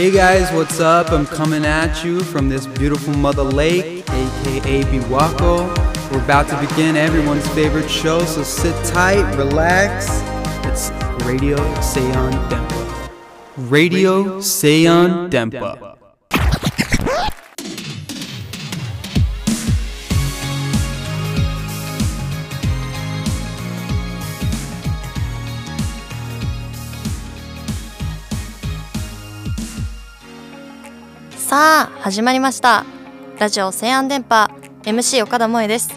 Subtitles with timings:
[0.00, 1.12] Hey guys, what's up?
[1.12, 5.68] I'm coming at you from this beautiful mother lake, aka Biwako.
[6.10, 10.06] We're about to begin everyone's favorite show, so sit tight, relax.
[10.64, 10.88] It's
[11.26, 13.10] Radio Seon Dempa.
[13.68, 15.89] Radio Seon Dempa.
[31.50, 32.84] さあ始まりました。
[33.40, 34.48] ラジオ西安電波
[34.84, 35.90] MC 岡田萌です。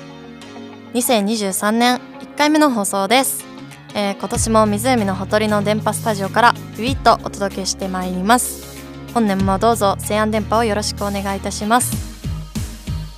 [0.96, 3.46] 2023年1回目の放送です、
[3.94, 8.84] えー、今年も湖のほとりの電波スタジオからビビッとお届けしてまいります。
[9.14, 11.96] 本年もどうぞ西安電波をよろしくお願いいたします。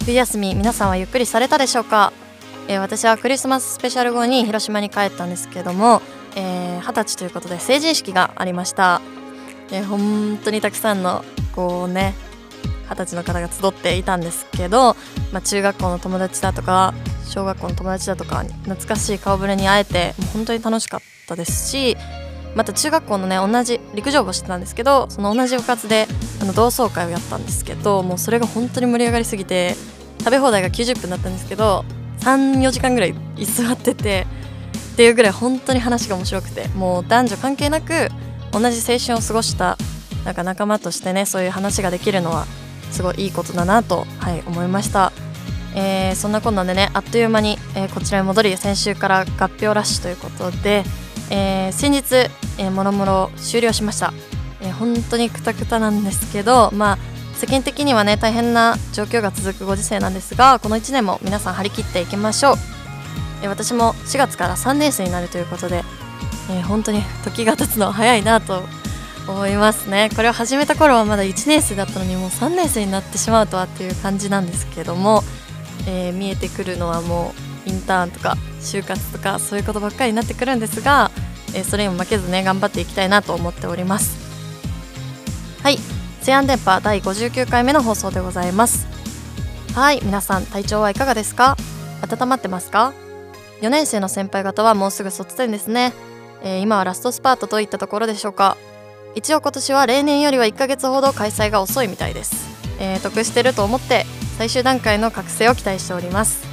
[0.03, 2.11] 冬休み皆さんはゆっくりされたでしょうか、
[2.67, 8.99] えー、私はクリスマススペシャル後に広島に帰ったんですけども二十、えー、歳ということで成人式がありました、
[9.71, 11.23] えー、本当にたくさんの
[11.55, 12.13] こうね
[12.89, 14.95] 二十歳の方が集っていたんですけど、
[15.31, 16.93] まあ、中学校の友達だとか
[17.27, 21.97] 小学校の友達だとか懐かしい顔ぶれに会えてもう本当に楽しかったですし
[22.55, 26.07] また中学校のね同じ陸上部をしてたんですけどその同じ部活で
[26.41, 29.75] あの同窓会をやったんですけどもうそれが本当に盛り上がりすぎて
[30.19, 31.83] 食べ放題が90分だったんですけど
[32.19, 34.25] 34時間ぐらい居座ってて
[34.93, 38.09] っていうぐらい本当に話が面白くてもう男女関係なく
[38.55, 39.77] 同じ青春を過ごした
[40.23, 42.45] なんか仲間としてねそういう話ができるのは
[42.91, 45.11] すごいいいことだなと、はい、思いました、
[45.75, 50.83] えー、そんなこんなでねあっという間に、えー、こちらに戻り先週から合併ラッシュということで、
[51.29, 54.13] えー、先日、え、もろもろ終了しました、
[54.61, 56.97] えー、本当にくたくたなんですけどまあ
[57.35, 62.55] 世間的にはね大変な状況が続くご時世なんですがこの1年も皆さん張り切っていきましょう、
[63.43, 65.83] え、私も4月から3年生になるということで、
[66.49, 68.63] えー、本当に時が経つのは早いなと
[69.27, 70.09] 思いますね。
[70.15, 75.23] これを始めた頃はまだ1年生だったのにもう3年生になってしまうとはっていう感じなんですけども、
[75.87, 77.33] えー、見えてくるのはも
[77.65, 81.09] うインターンとか就活とかそういうことばっかりになってくるんですが、
[81.55, 84.17] えー、それにも負けずね頑張っていきたいなと思っております。
[85.63, 85.79] はい
[86.21, 88.85] 「西安電波」第59回目の放送でございます。
[89.73, 89.99] はい。
[90.03, 91.57] 皆さん体調はいかがですか？
[92.01, 92.93] 温まってますか
[93.61, 95.91] ？4年生の先輩方はもうすぐ卒展ですね、
[96.45, 98.55] えー、今はラストスパートといったところでしょうか。
[99.15, 104.05] 一応今年は例年よりは1ヶ月ほど開催が遅いみたいです、えー、得してると思って
[104.37, 106.45] 最終段階の覚醒を期待しております。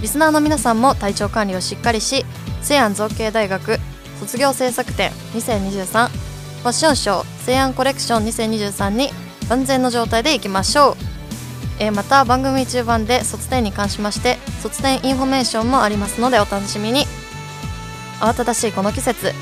[0.00, 2.24] リスナーの皆さんも体調管理をしっかりし
[2.60, 3.78] 西安造形大学
[4.18, 9.10] 卒業制作展2023ファッションショー西安コレクション2023に
[9.48, 10.96] 万全の状態でいきましょう、
[11.78, 17.21] えー、また番組中盤で卒展に関しまして卒展インフォメーションもありますのでお楽しみに。
[18.22, 19.32] 慌ただしいこの季節。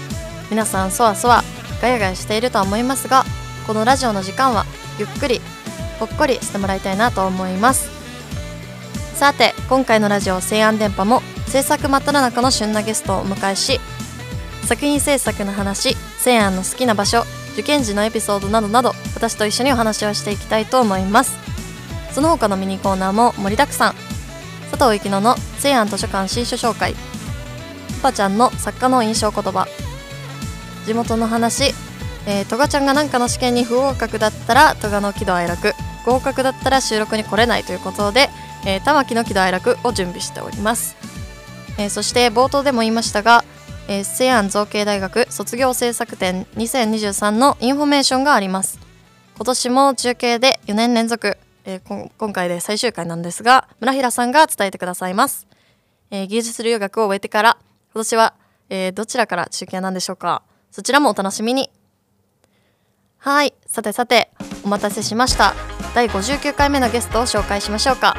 [0.50, 1.44] 皆さんそわそわ
[1.82, 3.24] ガヤガヤしているとは思いますが
[3.66, 4.64] このラジオの時間は
[4.98, 5.41] ゆっくり
[5.98, 7.91] ほっこりしてもらいたいなと思います。
[9.14, 13.78] さて今回のラジオ成安電波も制作真っ只中の旬なゲストをお迎えし
[14.64, 21.36] 作品制作の話成安の好きな場所受験時のエピソードなどなど私と一緒にお話をしていきたいと思います。
[22.12, 23.94] その他のミニコーナーも盛りだくさん。
[24.70, 26.94] 佐藤幸乃の西安図書館新書紹介
[28.00, 29.66] パパちゃんの作家の印象言葉。
[30.87, 31.75] 地元の話、
[32.27, 35.75] えー、トガちゃんが何かの試験に不合格だったらトガの喜怒哀楽。
[36.05, 38.28] 合格だったら収録に来れないということで、
[38.66, 40.97] えー、玉木の喜怒哀楽を準備しております、
[41.78, 43.44] えー、そして冒頭でも言いましたが、
[43.89, 48.78] えー、成安造形大学卒業制作展2023のインフォメーションがあります。
[49.37, 55.47] 今年も中継で4年連続、えー、今回で最終回なんですが村平さんが伝えてくださいます、
[56.10, 57.56] えー、芸術留学を終えてから
[57.93, 58.34] 今年は、
[58.69, 60.43] えー、どちらから中継なんでしょうか？
[60.71, 61.71] そちらもお楽しみに。
[63.19, 64.31] はいさてさて
[64.65, 65.55] お待たせしました。
[65.93, 68.17] 第59回目のゲストを紹介しましょうか。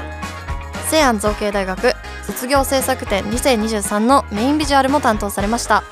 [0.90, 1.94] 西安造形大学
[2.28, 5.84] 卒業制作展2023のメインビジュアルも担当されました。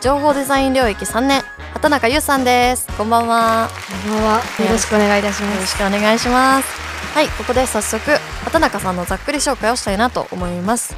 [0.00, 1.42] 情報デザイン領域3年
[1.74, 2.88] 畑中優さんです。
[2.98, 3.68] こんばんは。
[4.02, 4.32] こんばんは。
[4.64, 5.54] よろしくお願いいたします。
[5.54, 6.68] よろしくお願いします。
[7.14, 8.10] はいここで早速
[8.44, 10.96] 畑中さんのざっくり紹介をしたいなと思います。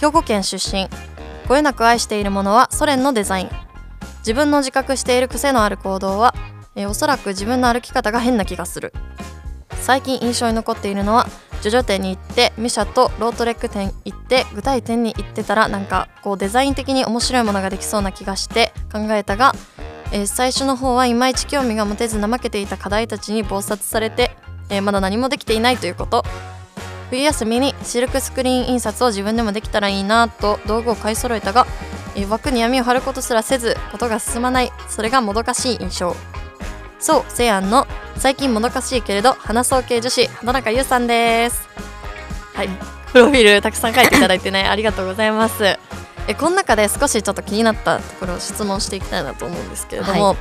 [0.00, 0.88] 兵庫県出身
[1.46, 3.50] こえなく愛しているものはソ連のデザイン。
[4.18, 6.34] 自分の自覚している癖のある行動は、
[6.74, 8.92] え、おそらく自分の歩き方が変な気がする。
[9.86, 11.28] 最近印象に残っているのは
[11.62, 19.52] ジョジョ展に行ってミュシャとロートレック展行って具体展に行ってたらなんかこうデザイン的に面白いものができそうな気がして考えたが、
[20.12, 24.36] えー、最初の方はいまいち興味が持てず怠けていた課題たちに忙殺されて、
[24.70, 26.24] えー、まだ何もできていないということ。
[27.10, 31.66] 冬休みにシルクスクリーン印刷を自分でもできたらいいなと道具を買い揃えたが
[32.28, 34.72] 枠に紗を張ることすらせずことが進まない。
[34.88, 36.16] それがもどかしい印象。
[36.98, 37.86] そうせやんの
[38.16, 41.68] 最近もどかしいけれど話そう系女子花中優さんです。
[42.54, 42.68] はい。
[43.12, 45.78] プロフィールたくさん書いていただいてねありがとうございます。
[46.28, 50.36] えこの中で少しちょっと気になったところを質問していきたいなと思うんですけれども、はい。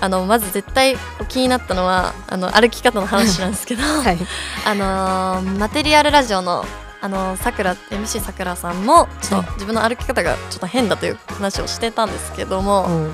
[0.00, 4.18] あのまず絶対こう気になったのはあの歩き方の話なんですけど、 はい。
[4.66, 6.64] あのーマテリアルラジオの
[7.00, 13.12] あのさくら MC さくらさんもちょっと自分の歩き方がちょっと変だという話をしてたんですけども、うん。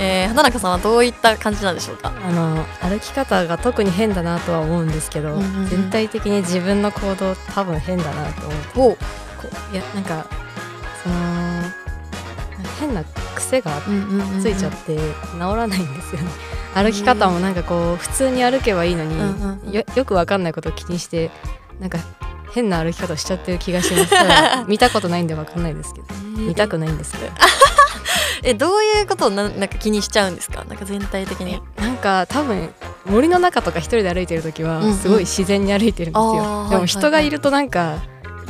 [0.00, 2.12] えー、畑中さんはどういった感じなんでしょうか？
[2.26, 5.68] あの歩き方が特に変だなとは思うんですけど、うんうんうん。
[5.68, 8.68] 全体的に自分の行動多分変だなと思って。
[8.74, 8.96] ほう、
[9.40, 10.26] こういやなんか
[11.04, 11.14] その
[12.80, 13.04] 変な
[13.34, 13.70] 癖が
[14.40, 16.28] ついちゃって治らないんですよね。
[16.74, 21.30] 歩き方もなんかこう普通に歩けばいいのに、うんうんよよくわかんないことを気にして
[21.80, 21.98] なんか
[22.52, 24.14] 変な歩き方しちゃってる気がします。
[24.68, 26.06] 見たことないんでわかんないですけど、
[26.36, 27.32] 見たくないんですけど。
[28.46, 30.64] えどういうことをななんか気にしちゃうんですか？
[30.68, 31.62] なんか全体的に。
[31.76, 32.68] なんか多分
[33.06, 37.96] 森の中とか一人で歩いてる時はすごい自然に歩いてるんですよ、でも人がいるとなんか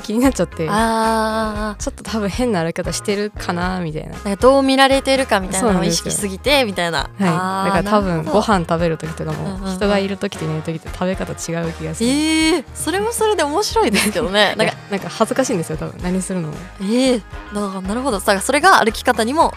[0.05, 7.05] 気になっちゃって、あちょっと多分変な歩き方してるかなみたいな、はい、ーなんかどう見られてるかみたいなのを意識しすぎてみたいな。
[7.05, 14.55] だあーから多分ご飯食べる時とかも人がいる時といない時って食べ方違う気がする、えー、それもそれで面白いですけどね。
[14.59, 15.99] なんかなんか恥ずかしいんですよ多分。
[16.03, 16.55] 何するのも。
[16.83, 17.23] ええだ
[17.69, 18.21] からなるほど。
[18.21, 19.55] さそれが歩き方にも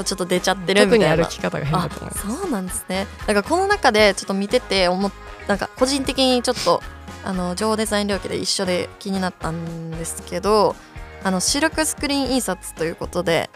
[0.00, 1.24] こうちょっと出ちゃってるみたいな。
[1.24, 2.26] 歩き方が変だと思います。
[2.26, 3.06] あそうなんですね。
[3.20, 5.12] だからこの中でちょっと見てて思っ
[5.46, 6.82] なんか個人的にちょっと
[7.24, 10.74] あの情報デザイン領域で一緒で気になったんですけど
[11.22, 13.50] あのシルクスクリーン印刷ということで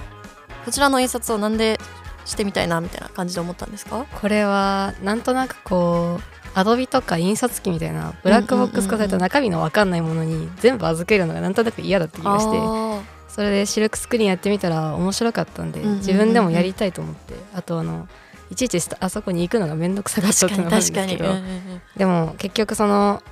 [0.65, 1.81] こちらの印刷をなんで
[2.27, 4.07] してみたいなみたいな感じで思ったんですか？
[4.21, 6.23] これはなんとなくこう
[6.59, 12.59] アドビとか印刷機みたいなブラックボックス化された中身の分かんないものに全部預けるのがなんとなく嫌だって気がして。
[12.59, 13.03] あ
[13.35, 16.07] それでシルクスクリーンやってみたら面白かったんで、うんうんうんうん。
[16.07, 17.35] 自分でもやりたいと思って。
[17.53, 18.07] あとあの
[18.49, 21.83] いちいちあそこに行くのが面倒くさかったっーていう確かにのがあるんですけど、うんうんうん。
[21.97, 23.25] でも結局その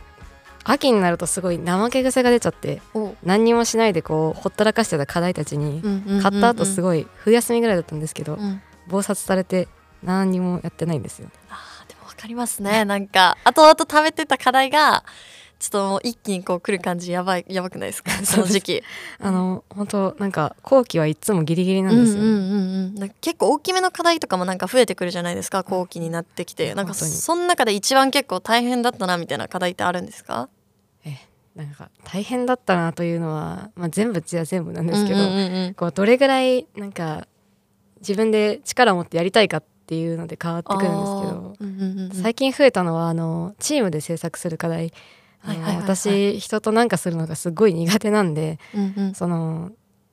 [0.64, 3.14] 秋になるとすごい怠け癖が出ちゃってお。
[3.22, 5.82] 何にもしないでこうほったらかしてた課題たちに
[6.20, 8.60] 買った後すごい冬休みぐらいだったんですけど、うん。
[8.88, 9.68] 忙殺されて
[10.02, 11.28] 何にもやってないんですよ。
[11.48, 12.84] あーでも分かりますね。
[12.84, 15.04] なんか後々食べてた課題が
[15.62, 18.10] ちょっともう一気にこう来る感じやばいやばくないですか？
[18.26, 18.82] その時期。
[19.20, 22.48] あの本当なんか後期はいつもギリギリなんですよ、うんうんうんう
[22.88, 22.94] ん。
[22.96, 25.62] なんか結構大きめの課題とかもなんか増えてくるじゃないですか？
[25.62, 26.74] 後期になってきて。
[26.74, 30.48] なんかその中で一番結構大変だったなみたいな課題ってあるんですか？
[31.54, 35.74] なんか大変だったなというのは、まあ、全部じゃ全部なんですけど、うんうんうんうん。
[35.74, 37.28] こうどれぐらいなんか
[38.00, 42.10] 自分で力を持ってやりたいかっていうので変わってくるんですけど、うんうんうんうん。
[42.10, 44.94] 最近増えたのはあのチームで制作する課題、
[45.42, 45.96] はいはいはいはい。
[45.96, 49.14] 私人となんかするのがすごい苦手なんでうんうん。
[49.14, 49.70] その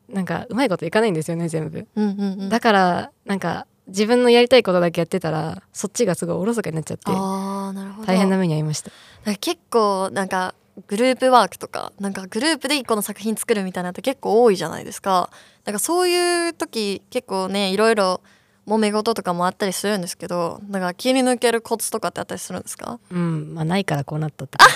[0.09, 1.87] なんかうまいこといかないんですよね全部。
[1.95, 2.49] うんうんうん。
[2.49, 8.07] だからなんか自分のやりたいことだけやってたらそっちがすごいおろそかになっちゃってあーなるほど。
[8.07, 8.91] 大変な目に遭いました。
[9.37, 10.55] 結構なんか
[10.87, 15.29] グループワークとかなんかグループで一個の作品作るみたいなのって結構多いじゃないですか。
[15.65, 18.21] なんかそういう時結構ねいろいろ
[18.69, 22.99] 揉め事とかもあったりするんですけどなんか切り抜けるコツとかってあったりするんですか？
[23.11, 24.57] うんまあないからこうなったって。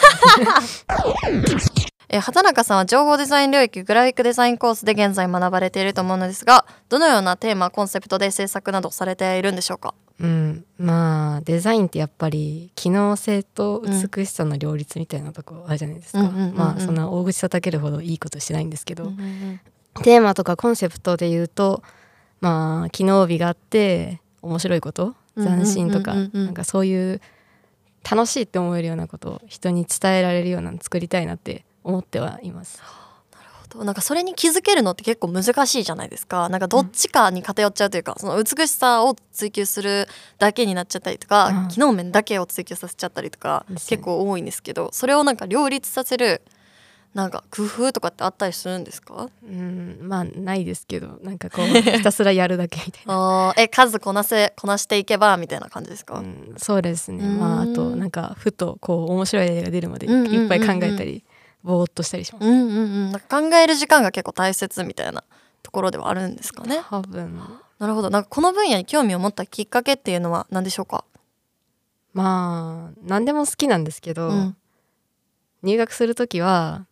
[2.10, 9.96] えー畑中さんは情報デザイン領域グラフィックデザインコースで現在学ばれていると思うのですがどのようなテーマコンセプトで制作などされているんでしょうか？
[10.20, 13.82] うん、まあデザインってやっぱり機能性と
[14.14, 19.60] 美しさの両立みたいなとこあるじゃないですか、うんうんうんうんまあそんな大口叩けるほどいいことしてないんですけど、うんうん。
[20.04, 21.82] テーマとかコンセプトで言うと
[22.44, 26.32] まあ機能美があって面白いこと斬新とかうんうんうん。
[26.34, 27.22] うんうんなんかそういう
[28.10, 32.82] 楽しいって思えるようなことを人に伝えられるようなの作りたいなって思ってはいます。
[33.70, 36.48] となんかそれに気づけるのって結構難しいじゃないですか。
[36.50, 40.08] なんかどっちかに偏っちゃうというか、その美しさを追求する
[40.38, 41.68] だけになっちゃったりとか、うん。
[41.70, 46.42] 機能面だけを追求させちゃったりとか、結構多いんですけどそれをなんか両立させる
[47.14, 49.30] なんか工夫とかってあったりするんですか？
[49.44, 53.54] うんまあないですけどなんかこうひたすらやるだけみたいな。
[53.58, 57.24] え数こなせこなしていけばみたいな感じですか、うん、そうですね。
[57.24, 61.24] うんまああとなんかふとこう面白い映画が出るまでいっぱい考えたり
[61.62, 62.46] ぼーっとしたりします。
[62.48, 62.72] うんうんう
[63.10, 63.12] ん。
[63.12, 65.24] なんか考える時間が結構大切みたいな
[65.62, 66.82] ところではあるんですかね？
[66.90, 67.40] 多分。
[67.80, 68.10] なるほど。
[68.10, 71.06] なんかこの分野に興味を持ったきっかけっていうのは何でしょうか、
[72.14, 74.58] まあ何でも好きなんですけど、うん。
[75.64, 76.86] 入学する時は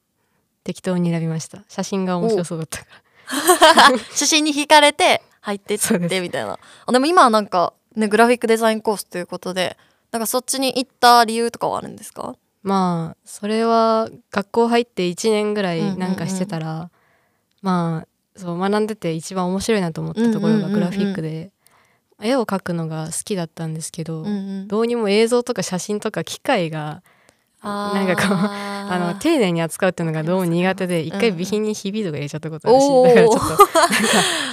[0.63, 1.63] 適当に選びました。
[1.67, 2.85] 写真が面白そうだったか
[3.91, 3.97] ら。
[4.15, 6.59] 写真に惹かれて入ってってみたいな。
[6.85, 9.77] あでも今はなんかねグラフィックデザインコースということで
[10.11, 12.35] なんかそっちに行った理由とかはあるんですか？
[12.63, 16.91] まあそれは学校入って1年ぐらいなんかしてたら、
[17.61, 18.07] まあ
[18.39, 21.51] そう学んでて一番面白いなと思ったところうんうんうんうんがグラフィックで、
[22.21, 24.29] 絵を描くのが好きだったんですけど、うんう
[24.63, 24.67] ん。
[24.67, 27.01] どうにも映像とか写真とか機械があ
[27.63, 31.35] なんかこうあ あの丁寧に扱うっていうのがどうも苦手で一回うん。
[31.35, 33.63] 備品にひびとか入れちゃったことあるし、だからちょっと なんか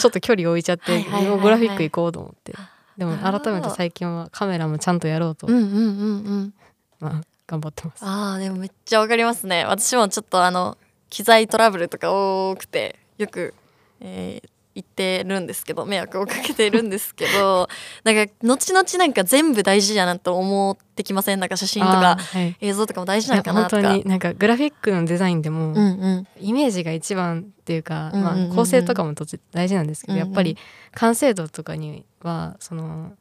[0.00, 2.54] ちょっと距離置いちゃってもうグラフィック行こうと思って。
[2.96, 6.54] でも改めて最近はカメラもちゃんとやろうと、うんうんうんうん。
[6.98, 8.04] まあ、頑張ってます。
[8.04, 9.64] あーでもめっちゃわかりますね。
[9.64, 10.76] 私もちょっとあの
[11.08, 13.54] 機材トラブルとか多くてよく、
[14.00, 14.48] えー
[14.80, 17.68] 言ってるんですけど迷惑をかけてるんですけど
[18.04, 21.40] なんか後々なんか全部大事やなと思ってきません？
[21.40, 22.56] なんか写真とあかーはい。
[22.60, 23.82] 映像とかも大事なのかな本とか。
[23.82, 26.26] 当になんかグラフィックのデザインでも、うんうん。
[26.40, 29.14] イメージが一番っていうか、まあ、構成とかも
[29.52, 30.26] 大事なんですけど、うんうん。
[30.26, 30.56] やっぱり
[30.92, 33.12] 完成度とかにはその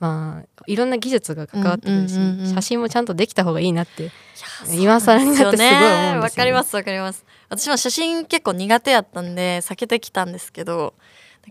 [0.00, 2.54] まあいろんな技術が関わってくるし、うんうんうんうん。
[2.54, 4.10] 写真もちゃんとできた方がいいなって
[4.72, 5.70] 今更になってすごい思うんですよ
[6.14, 6.18] ね。
[6.18, 7.24] わかりますわかります。
[7.48, 10.94] 私も写真結構苦手やったんで避けてきたんですけど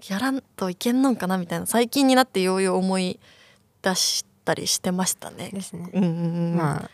[0.10, 3.20] やらんといけんのんかなみたいな最近になってようよう思い
[3.82, 5.50] 出したりしてましたね。
[5.54, 5.90] ですね。
[5.94, 6.90] うんうんうん、まあ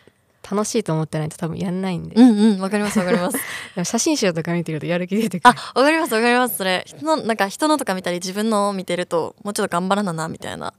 [0.49, 3.37] 楽しいと思ってないと多分やんないんで、うんうんわかりますわかります。
[3.75, 5.49] でも写真集とか見てるとやる気出てくる。
[5.49, 6.83] あわかりますわかりますそれ。
[6.87, 10.73] 人のなんか人のとか見たり自分のを見てるともうちょっと頑張らななみたいな、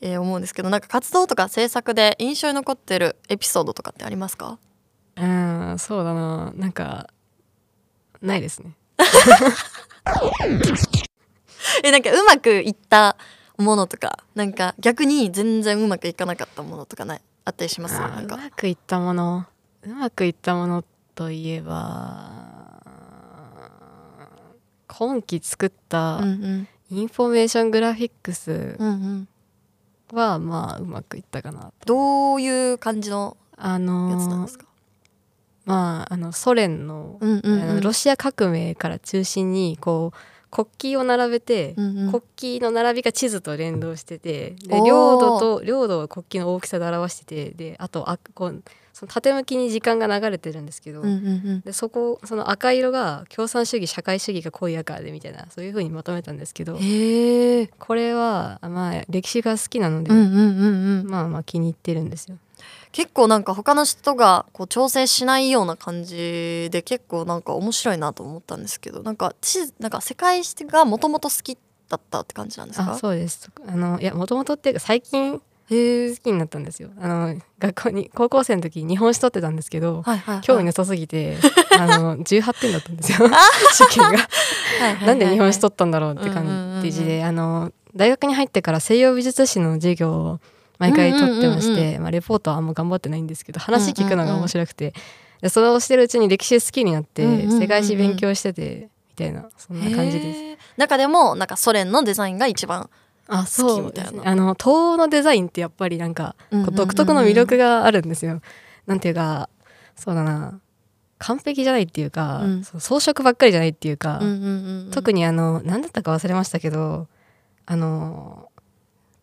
[0.00, 4.58] えー思うんですけどなんか活動とか制作で印象に残ってるエピソードとかってありますか？
[5.16, 6.52] うんそうだな。
[6.56, 7.08] なんか
[8.20, 8.72] ないですね。
[11.82, 13.16] えなんかうまくいった
[13.56, 17.22] ものとかなんか逆に全然うまくいかなかったものとかない？
[17.44, 17.96] あったりします？
[17.96, 18.34] あなんか。
[18.34, 19.46] うまくいったもの？
[19.84, 20.84] うまくいったもの
[21.14, 22.82] といえば
[24.88, 26.20] 今期作った
[26.90, 29.28] インフォメーショングラフィックスうんうん
[30.14, 31.86] はまあうまくいったかなと。
[31.86, 34.66] どういう感じのあやつなんのですか？
[35.64, 37.80] まああのソ連の,、うんうんうん。
[37.80, 40.18] ロシア革命から中心にこう
[40.50, 42.12] 国旗を並べて、うんうん。
[42.12, 48.62] 国旗の並びが地図と連動しててで領土と領土を国旗の大きさで表しててであとあこう
[48.94, 51.18] その縦向きに時間が流れてるんですけど、うんうんう
[51.56, 51.60] ん。
[51.60, 61.06] でそこその赤色が共産主義社会主義が濃い赤でみたいなそういう風にまとめたんですけどこれはまあ歴史が好きなので、うんうんうんうん。
[61.10, 62.38] まあまあ気に入ってるんですよ。
[62.92, 71.58] 結構なんか他の人がこう調整しないような感じで結構なんか面白いなと思ったんですけどなんか地図なんか世界史がもともと好き
[71.88, 72.92] だったって感じなんですか？
[72.92, 73.50] あそうです。
[73.66, 76.90] あのいやもともとっていうか最近好きになったんですよ。
[77.00, 80.44] あの学校に高校生の時日本史取ってたんですけど、はいはいはい。
[80.44, 81.38] 興味なさすぎて
[81.78, 83.28] あの18点だったんですよ。
[83.72, 84.28] 試験が。
[85.06, 86.82] なんで日本史取ったんだろうってうんうんうんうん。
[86.82, 90.40] 感じであの大学に入ってから西洋美術史の授業を
[90.78, 94.92] 毎回取ってまして、うんうんうんまあ、レポートはあんま頑張ってないんですけど話聞くのが面白くて、
[95.40, 97.60] でそれをしてるうちに歴史好きになって、うんうんうんうん。
[97.60, 100.40] 世界史勉強しててみたいなそんな感じです。
[100.76, 102.90] 中でもなんかソ連のデザインが一番
[103.28, 103.84] あそう。
[103.86, 106.36] みたねあの東欧のデザインってやっぱりなんか
[106.72, 108.40] 独特の魅力があるんですよ。
[108.86, 109.48] なんていうか
[109.96, 110.60] そうだな。
[111.18, 112.64] 完璧じゃないっていうか、うん。
[112.64, 114.20] 装飾ばっかりじゃないっていうか、
[114.92, 117.06] 特にあの何だったか忘れましたけど
[117.66, 118.50] あの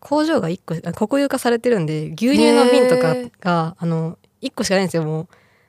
[0.00, 5.28] 工場が1個あ国有化されてるんで牛乳の瓶とかがあの1個しかないんですよもう。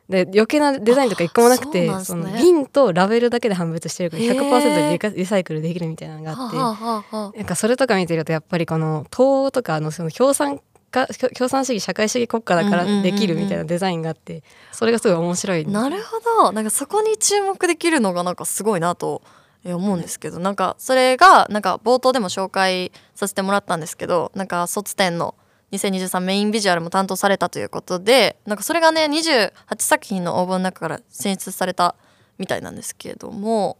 [0.09, 2.31] で余計なデザインとか一個もなくてあそね。
[2.31, 4.97] の瓶とラベルだけで判別してるからへー。
[4.97, 10.59] 100%リサイクルできるみたいなのがあってなんかそれとか見てるとやっぱりこの東欧とかのその共産
[10.91, 16.51] 化共産主義社会主義国家だからできるみたいなデザインがあってそれがすごい面白いなるほど。
[16.51, 19.21] なんかそこに注目できるのがなんかすごいなと
[19.65, 25.35] え思うんですけどなんかそれがなんか冒頭でも紹介させてもらったんですけどなんか卒展の
[25.73, 31.95] 2023メインビジュアルも担当されたということでなんかそれがね28作品の応募の中から選出された
[32.37, 33.77] みたいなんですけれども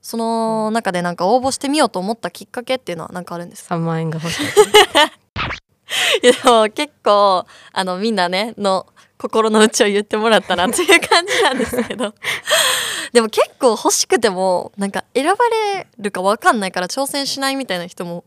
[0.00, 5.04] その中でなんか応募してみようと思ったきっかけっていうのは何かあるんですか？3万円が欲しかった。
[6.22, 8.86] いやでも結構あのみんなねの
[9.16, 12.14] 心の内を言ってもらったなっていう感じなんですけど。
[13.12, 18.24] でも結構欲しくてもなんか選ばれるか分かんないから挑戦しないみたいな人も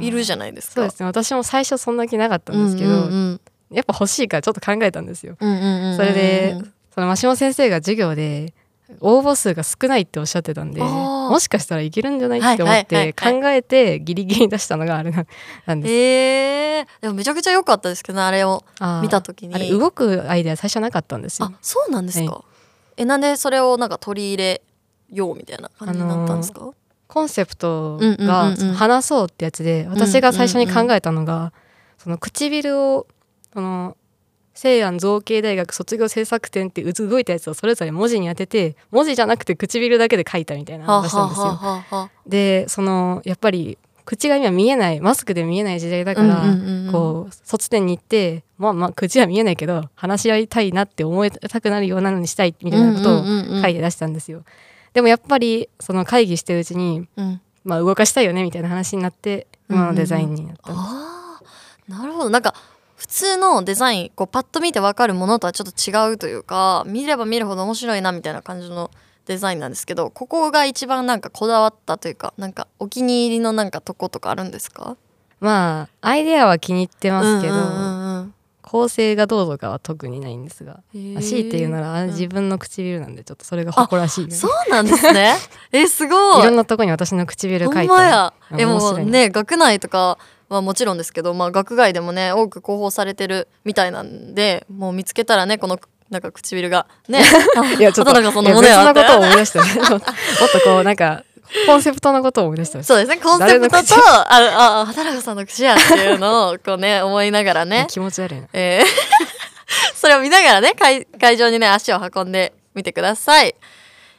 [0.00, 0.74] いるじゃないですか。
[0.74, 1.06] そうですね。
[1.06, 5.36] 私も最初そんな気なかったんですけど、うんうんやっぱ欲しいからちょっと考えたんですよ。
[5.40, 6.56] うんうんうんうんそれで
[6.94, 8.54] その真島先生が授業で
[9.00, 11.30] 応募数が少ないっておっしゃってたんであー。
[11.30, 15.26] もしかしたらいけるんじゃないって思って考えてギリギリ出したのがあれな
[15.66, 15.92] なんです。
[15.92, 19.02] へえでもめちゃくちゃ良かったですけどねあれをあー。
[19.02, 19.54] 見た時に。
[19.56, 21.48] あれ動くアイデア最初なかったんですよ。
[21.52, 21.58] あ。
[21.60, 22.44] そうなんですか、は
[22.96, 24.62] えなんでそれをなんか取り入れ
[25.10, 26.70] ようみたいな感じになったんですか、
[27.08, 31.52] コンセプトうんうんうんうが話そうってやつで私が最初に考えたのが
[31.98, 33.06] その唇を
[33.52, 33.96] その
[34.54, 41.44] 西安造形大学卒業制作展って動いたやつをそれぞれ文字に当てて文字じゃなくて唇だけで書いたみたいなはあのを出したんですよ。
[41.44, 53.62] はあはあはあでそのやっぱり口が今見えないマスクで見えない時代だから、うんうんうんうんこう卒店に行ってまあまあ口は見えないけど話し合いたいなって思いたくなるようなのにしたいみたいなことをうんうんうんうん。
[53.62, 54.44] 書いて出したんですよ。
[54.96, 57.40] でもやっぱりその会議してるうちに、うん。
[57.64, 60.72] まあ、動かしたいよねみたいな話になって今のデザインになった。
[60.72, 60.84] んです。
[60.86, 61.40] あ
[61.88, 62.30] あなるほど。
[62.30, 62.54] なんか
[62.94, 68.92] 普通のデザインこうパッと見てわかるものとはちょっと違うというか見れば見るほど面白いなみたいな感じの
[69.26, 74.96] デザインなんですけどここが一番なんかこだわったというかなんかお気に入りのなんかとことかあるんですか？
[75.40, 78.05] まあアイデアは気に入ってますけど、うんうんうんうん
[78.66, 80.80] 構成がどうとかは特にないんですが。
[80.92, 85.36] 強いて言うなら自分の唇なんでちょっとそれが誇らしいよねそうなんですね。
[85.70, 86.40] えすごい。
[86.40, 88.32] いろんなとこに私の唇ほ書いてんまや。
[88.58, 89.30] えもうね。
[89.30, 90.18] 学内とか
[90.48, 95.78] はもちろんですけど、まあ、学外でもね多く広報されてるみたいなんでもう見つけたらねこの
[96.10, 97.22] なんか唇がね
[97.78, 99.74] いやちょっと畑中さんのものや別のことを思い出したね。
[99.90, 101.22] もっとこうなんか
[101.66, 103.16] コンセプトのことを思い出したそうですね。
[103.18, 107.86] コンセプトとああ畑中さんの口やっていうのをこうね思いながらね。
[107.90, 108.48] 気持ち悪いな。
[108.52, 108.86] えー
[109.96, 113.54] それを見ながらね会会場にね足を運んでみてください。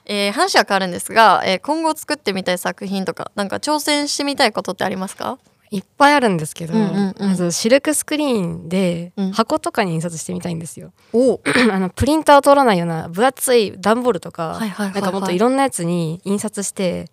[0.05, 5.37] えー話は変わるんですが、えー今後作ってみたい作品とかなんか挑戦してみたいことってありますか？
[5.69, 7.29] いっぱいあるんですけど、うんうんうん。
[7.31, 9.31] まずシルクスクリーンでうん。
[9.33, 10.91] 箱とかに印刷してみたいんですよ。
[11.13, 11.39] お
[11.71, 14.93] あのプリンターを通らないような分厚い段ボールとか、はいはいはいはい。
[14.93, 17.09] なんかもっといろんなやつに印刷して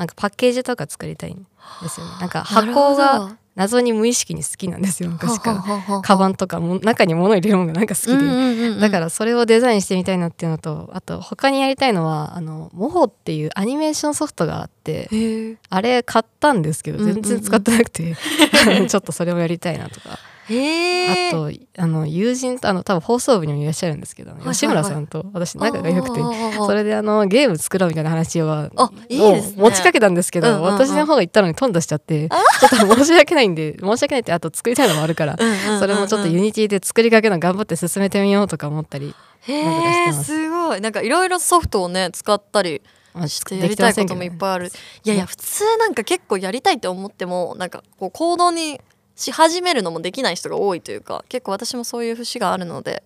[0.00, 1.46] なんかパッケージとか作りたいん
[1.82, 2.12] ですよね。
[2.20, 6.00] なんか箱が謎に無意識に好きなんですよ昔から。
[6.00, 8.80] カバンとかも中に物入れるものがなんか好きで。
[8.80, 17.22] だかららそれをデザインしてみたいなっていうのとあと他にやりたいのはあのモホっていうアニメーションソフトがあってへあれ買ったんですけどうんうんうん。
[17.22, 18.16] 全然使ってなくて、
[18.88, 26.20] ちょっとそれをやりたいなとか、えあとあの友人とあの多分放送部にもいらっしゃるんですけど、吉村さんと私仲が良くて
[26.56, 28.70] そそれであのゲーム作ろうみたいな話をあ
[29.08, 29.62] いいですね。
[29.62, 35.36] を持ちかけたんですけど、私の方が言ったのに頓挫しちゃってちょっと申し訳ないんで 申し訳ないってあと作りたいのもあるから、
[35.78, 40.24] それもちょっと Unity で作りかけの頑張って進めてみようとか思ったり、へなんとかす。
[40.24, 40.80] すごい。
[40.80, 42.82] なんかいろいろソフトをね使ったり
[43.14, 48.80] やりたいこともいっぱいある、いやいや普通なんか結構やりたいって思ってもなんかこう行動に
[49.20, 53.02] し始めるのもできない人が多いというか結構私もそういう節があるので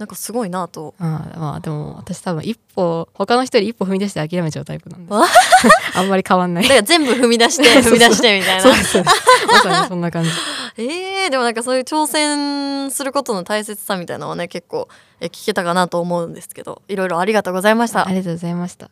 [0.00, 0.94] なんかすごいなと。
[0.98, 5.26] ああまあでも私多分一歩他の人より一歩踏み出して諦めちゃうタイプなんでわ？
[5.94, 6.64] あんまり変わんない。
[6.64, 8.62] だから全部踏み出して 踏み出してみたいな。
[8.62, 9.04] そうそう。
[9.46, 10.30] まさにそんな感じ。
[10.82, 14.88] えー、でもなんかそういう挑戦することの大切さみたいなのはね結構
[15.20, 18.06] え聞けたかなと思うんですけどいろいろありがとうございました。
[18.06, 18.90] ありがとうございました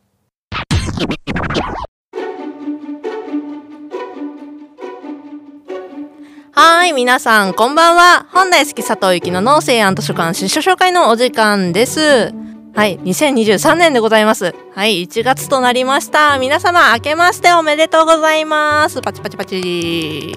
[6.60, 8.26] はい、皆さん、こんばんは。
[8.32, 12.34] 本大好き佐藤ゆきの農政図書館出所紹介のお時間です。
[12.74, 14.56] はい、2023年でございます。
[14.74, 16.36] はい、1月となりました。
[16.40, 19.00] 皆様、明けましておめでとうございます。
[19.02, 20.36] パチパチパチ。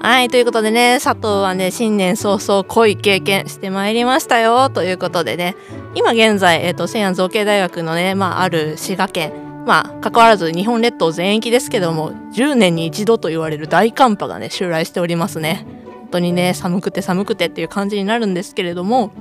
[0.00, 4.70] はい、ということでね、佐藤はね、新年早々濃い経験してまいりましたよ。
[4.70, 5.56] ということでね、
[5.96, 9.32] 今現在、えっ、と、西安造形大学のね、まあ、ある滋賀県、
[9.66, 15.66] まあ、関わらず日本列島全域ですけども、10年に一度と言われる大寒波がね、襲来しておりますね。
[15.86, 19.12] 本当にね、寒くて寒くてっていう感じになるんですけれども、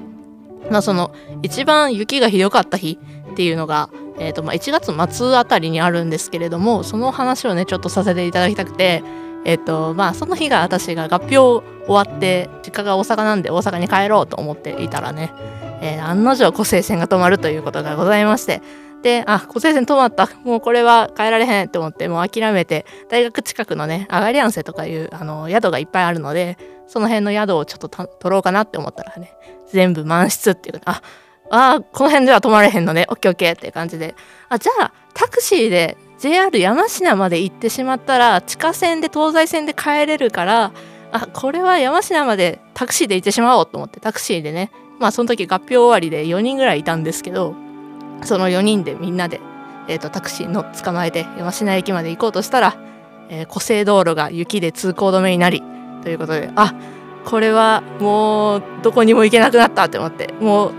[0.70, 2.98] まあ、その、一番雪がひどかった日
[3.32, 9.04] っていうのが、えっ、と、まあ、1月末あたりにあるんですけれども、その話をね、ちょっとさせていただきたくて、
[9.46, 15.34] えっ、と、まあ、その日が私が合表終わって、実家が大阪なんで大阪に帰ろうと思っていたらね、
[15.82, 18.62] えー案の定、湖西線が止まるということがございまして、
[19.02, 20.30] で、あ、湖西線止まった。
[20.44, 29.34] もうこれは帰られへんって思って、もう諦めて、大学近くのね、アガリアンセとかいう、あの、宿がいっぱいあるので、その辺の宿をちょっと取ろうかなって思ったらね、
[29.72, 31.02] 全部満室っていうか、
[31.50, 34.16] あ、あこの辺では止まれへんのね、オッケーオッケーっていう感じで、
[34.50, 40.72] あ、じゃあ、タクシーで JR 山科まで行ってしまったら、地下線で東西線で帰れるから、
[41.12, 47.56] あ、これは山科までタクシーで行ってしまおうと思って、タクシーでね、まあその時合表終わりで4人ぐらいいたんですけど、
[48.24, 49.42] その4人でみんなで、
[49.88, 52.76] えー、とタクシーの捕まえて山科駅まで行こうとしたら、
[53.30, 55.64] えー、湖西道路が雪で通行止めになり
[56.04, 56.74] ということであ
[57.26, 60.74] これはもうどこにも行けなくなったって思ってもう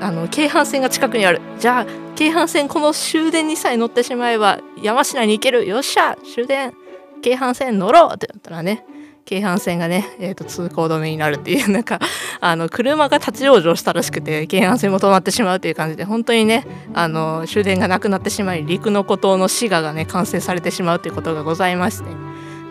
[0.00, 1.40] あの京阪線が近くにある。
[1.58, 5.66] じゃあ京阪線この終電にさえ乗ってしまえば山科に行ける。
[5.66, 6.72] よっしゃ終電。
[7.20, 8.84] 京阪線乗ろうってなったらね
[9.28, 12.00] 京阪線がね、えー、と通行止めになるっていう なんか
[12.40, 22.08] あの車が立ち往生したらしくて京阪線も止まってしまうっていう感じで本当にねあの終電がなくなってしまい陸の孤島の滋賀がね完成されてしまうということがございまして。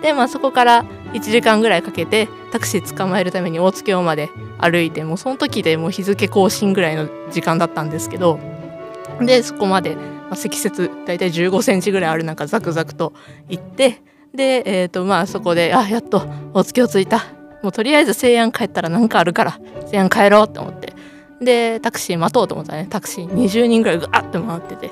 [0.02, 8.40] でまあそこから1時間ぐらいかけてタクシー捕まえるために大津京まで歩いてもうその時でもう日付更新ぐらいの時間だったんですけど
[9.20, 13.14] でそこまで、まあ、積雪大体1 5センチぐらいある中ザクザクと
[13.50, 14.02] 行って
[14.34, 17.26] で、えーとまあ、そこであやっとお月をついた。
[17.64, 20.94] もうとりあえず西安帰ったら何かあるから西安帰ろうって思って。
[21.42, 22.88] でタクシー待とうと思ったらね。
[22.90, 24.92] タクシー20人ぐらいガーって回ってて。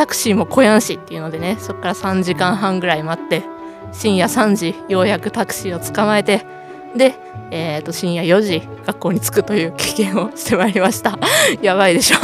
[0.00, 3.42] タクシーも来やんしっていうのでねそこから3時間半ぐらい待って
[3.92, 6.46] 深夜3時ようやくタクシーを捕まえて
[6.96, 7.14] で、
[7.50, 11.18] えー、と深夜4時学校に着くという経験をしてまいりました。
[11.60, 12.16] やばいでしょ。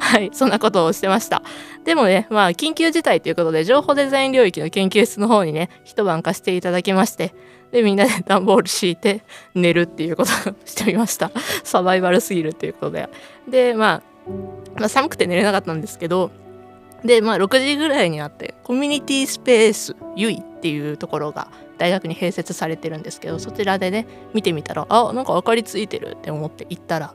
[0.00, 1.42] はいそんなことをしてました。
[1.84, 7.34] でもねまあ緊急事態ということで情報デザイン領域の研究室の方にね一晩貸していただきまして
[7.72, 9.22] でみんなで 段ボール敷いて
[9.54, 11.30] 寝るっていうことをしてみました。
[11.62, 13.08] サバイバルすぎるっていうことで。
[13.48, 14.30] で、まあ、
[14.78, 16.30] まあ寒くて寝れなかったんですけど
[17.04, 27.14] でまあ6時ぐらいになってコミュニティスペースゆいっていうところが大学に併設されてるんですけどそちらでね見てみたらあなんか明かりついてるって思って行ったら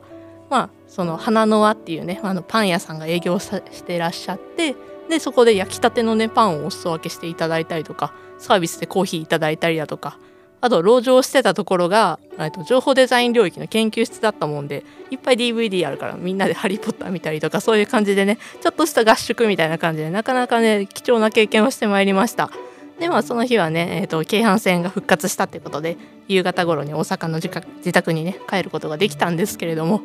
[0.50, 4.74] まあその花の輪っていうねあのパン屋さんが営業してらっしゃって
[5.08, 10.18] でそこで焼きたてのねパンをお裾分けしていただいたりとかサービスでコーヒーいただいたりだとか
[10.60, 12.18] あと籠城してたところが
[12.52, 22.50] と情報デザイン領域の研究室だったもんでいっぱい DVD あるからみんなで「ハリー・ポッター」見たりとかそういう感じでねちょっとした合宿みたいな感じでなかなかね貴重な経験をしてまいりました。
[22.98, 25.96] でまあその日はね、えーと、京阪線が復活したってことで
[26.28, 30.02] 夕方頃に大阪の自宅にね帰ることができたんですけれども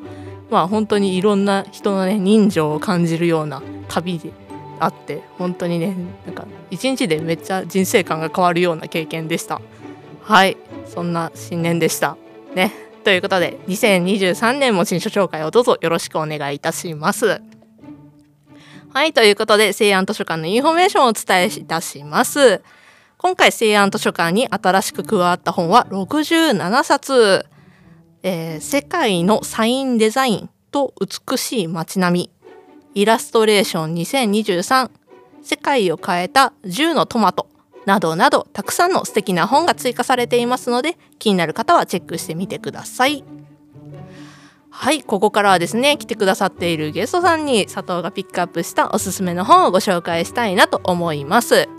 [0.49, 4.31] まあ本当にいろんな人のね人情を感じるような旅で
[4.79, 9.62] あって本当にねなんか一日でめっちゃ人生観が変わるような経験でした。
[10.21, 10.58] はい。
[10.88, 12.17] そんな新年でした。
[12.55, 12.71] ね。
[13.03, 17.41] ということで2023年も新書紹介をどうぞよろしくお願いいたします。
[18.91, 19.13] はい。
[19.13, 22.63] ということで成安図書館のインフォメーションをお伝えいたします。
[23.17, 27.45] 今回成安図書館に新しく加わった本は67冊、
[28.28, 32.32] えー、世界のサインデザインと美しい街並み。
[32.96, 34.90] イラストレーション2023
[35.44, 37.48] 世界を変えた10のトマト
[37.86, 43.24] などなどたくさんの素敵な本が追加されていますので気になる方はチェックしてみてください。
[44.72, 51.70] はいここからはですね来てくださっているゲストさんに佐藤がピックアップしたおすすめの本をご紹介したいなと思います。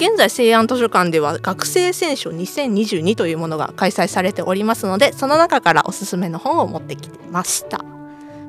[0.00, 7.84] 現在西安図書館では学生選書2022というものが開催されておりますのでその中からおすすめの本を持ってきてました。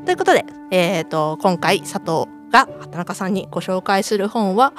[0.05, 4.71] ということで、えーと、今回佐藤が畑中さんにご紹介する本は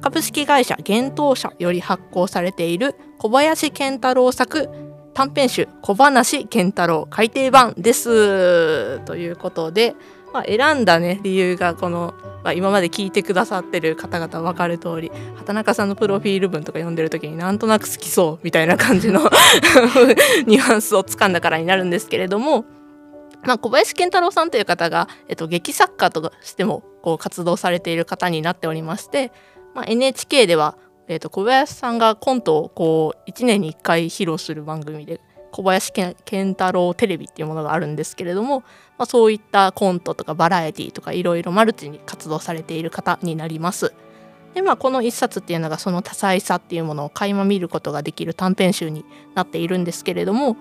[0.00, 4.68] 株式会社幻冬社より発行されている小林健太郎作
[5.14, 9.00] 短編集「小話健太郎改訂版」です。
[9.00, 9.96] ということで、
[10.32, 12.14] まあ、選んだね理由がこの、
[12.44, 19.20] まあ、今まで聞いてくださってる方々分かる通り畑中さんのプロフィール文とか読んでる時になんとなく好きそうみたいな感じの
[20.46, 22.64] ニュアンスをつかんだからになるんですけれども。
[23.42, 29.32] まあ、小林健太郎さんという方が、えっと、劇作家としてもこう活動されている方になっておりまして、
[29.74, 30.76] まあ、NHK では、
[31.08, 38.60] えっと、小林さんがコントをこう1年に1回披露する番組で小林健太郎テレビっていうものがあるんですけれども、
[38.98, 43.92] まあ、そういったコントとかバラエティとかいろいろマルチに活動されている方になります。
[44.54, 50.56] でまあこの一冊っていうのがその多彩さっていうものを垣間見ることができる短編集になっているんですけれども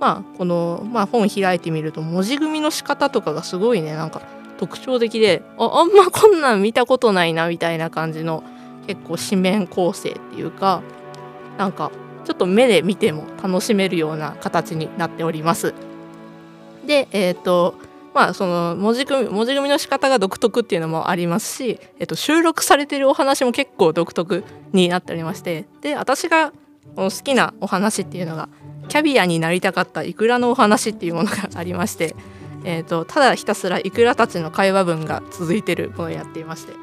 [0.00, 4.20] まあこの、まあ、本開いてみると文字組みの仕方とかがすごいねなんか
[4.58, 8.44] 特徴的でああんまこんなん見たことないなみたいな感じの
[8.86, 10.82] 結構紙面構成っていうか
[11.56, 11.90] なんか
[12.24, 15.74] ちょっと目で見ても楽しめるような形になっております。
[16.86, 17.74] でえっ、ー、と
[18.14, 26.52] まあその文字組み文字組みの仕方が独特っていうのもありますし、えっと、収録されてるお話も結構独特になっておりましてで私が
[26.96, 28.48] 好きなお話っていうのが
[28.88, 32.14] キャビアになりたかったイクラのお話っていうものがありまして、
[32.64, 36.74] えーと、ただひたすらイクラたちの会話文が続いてるものをやっていまして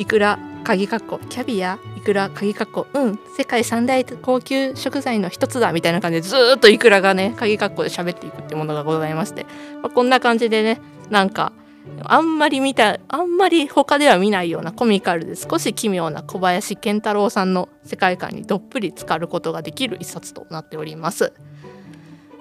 [0.00, 9.44] イクラ鍵括弧キャビアイクラ鍵括弧うん世界三大高級食材の一つだみたいな感じでずっとイクラがね鍵括弧で喋っていくっていうものがございまして、
[9.82, 11.52] まあ、こんな感じでねなんか
[12.04, 21.34] あんまり見たあんまり他では見ないようなコミカルで少し奇妙な小林健太郎さんの世界観にどっぷり浸かることができる一冊となっております。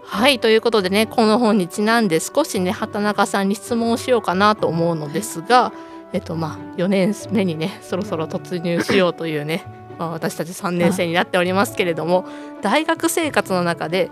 [0.03, 5.71] はいということでねこの本にちなんで少しね畑中さんに質問をしようかなと思うのですが
[6.13, 9.65] えっとまあ4年目にねそろそろ突入しようというね
[9.99, 12.25] まあ、私たち3年生になっておりますけれども
[12.61, 14.09] 大学生活の中で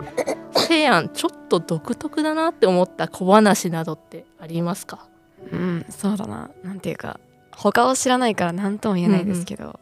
[0.54, 5.06] 西安ちょっと独特だなって思った小話などってありますか？
[5.50, 6.50] うんそうだな。
[6.62, 7.18] なんていうか
[7.56, 9.74] 他を知らないから何とも言えないですけど、うんうん、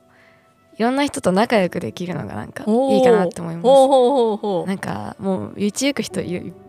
[0.79, 4.69] いろんな人と仲良くできるのがなんかいいかなって思います。
[4.69, 6.21] なんかもう道行く人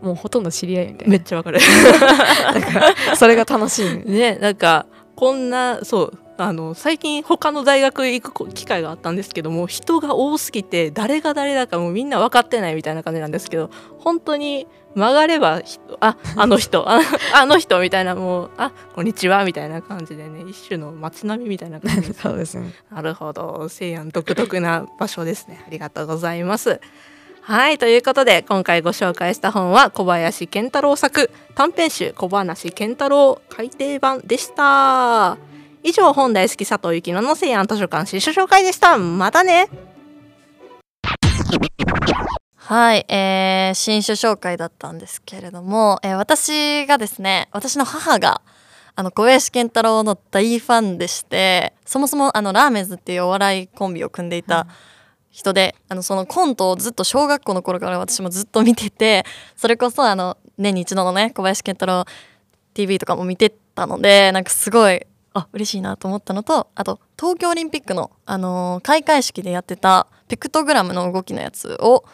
[0.02, 1.12] もうほとんど知り合いみたいな。
[1.12, 1.60] めっちゃわかる。
[3.08, 4.10] かそれが楽しい。
[4.10, 4.86] ねなんか
[5.18, 15.60] こんなそうあの最近他の大学行く機会があったんですけども人が多すぎて誰が誰だかもうみんな分かってないみたいな感じなんですけど本当に曲がれば
[15.98, 17.00] あ あの人あ
[17.34, 22.72] あの人みたいなもうあこんにちはみたいな感じでね一種の街並みみたいな感じ そうですね。
[22.88, 23.68] なるほど。
[23.68, 25.64] 西安独特な場所ですね。
[25.66, 26.80] ありがとうございます
[27.48, 35.38] はいということで今回ご紹介した本は小林健太郎作短編集小話健太郎改訂版でした。
[35.82, 38.98] 以上本大好き佐藤幸乃の西安図書館新書紹介でした。
[38.98, 39.70] またね。
[42.54, 48.42] はい、えー、新書紹介だったんですけれども、えー私がですね私の母が
[48.94, 54.66] あの小林健太郎の大ファンでしてそもそもあのラーメンズっていうお笑いコンビを組んでいた
[55.38, 59.24] 人で、あのそのコントをずっと小学校の頃から私もずっと見てて
[59.54, 62.04] それこそあの年に一度のね小林健太郎
[62.74, 65.00] TV とかも見てたのでなんかすごい
[65.34, 72.04] あ嬉しいなと思ったのとあと東京オリンピックの、あのー開会式でやってたピクトグラムの動きのやつを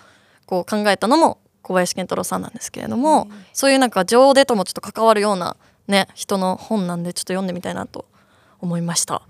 [0.45, 5.57] こう考えたのも小林健太郎さんなんですけれども、そういうなんか情でともちょっと関わるような
[5.89, 8.05] ね人の本なんでちょっと読んでみたいなと
[8.61, 9.23] 思いました。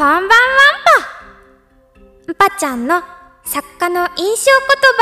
[0.00, 0.28] こんばんはん
[2.26, 2.32] ぱ。
[2.32, 3.02] んぱちゃんの
[3.44, 4.50] 作家の印象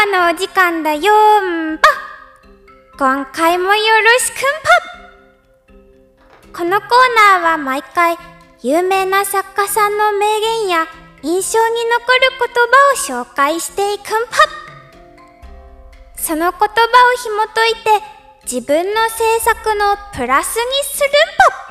[0.04, 1.88] 言葉のお時間だよんぱ。
[2.98, 4.40] 今回もよろしくん
[6.52, 6.58] ぱ。
[6.58, 6.90] このコー
[7.32, 8.16] ナーは毎回
[8.62, 10.87] 有名な作家さんの名言や
[11.22, 12.30] 印象に残る
[13.04, 14.37] 言葉を紹介していくんぱ。
[16.16, 18.17] その言葉を紐解いて
[18.50, 21.68] 自分の制作のプラスにするんぱ。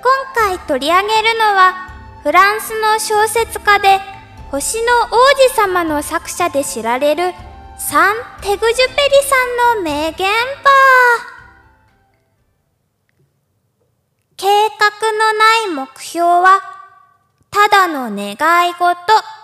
[0.00, 1.90] 今回取り上げるのは
[2.22, 4.00] フランスの小説家で
[4.50, 7.34] 星の王子様の作者で知られる
[7.78, 10.26] サン・テグジュペリさんの名言
[10.64, 10.70] ば
[14.38, 16.60] 計画のない目標は
[17.50, 18.32] ただの願
[18.70, 19.43] い事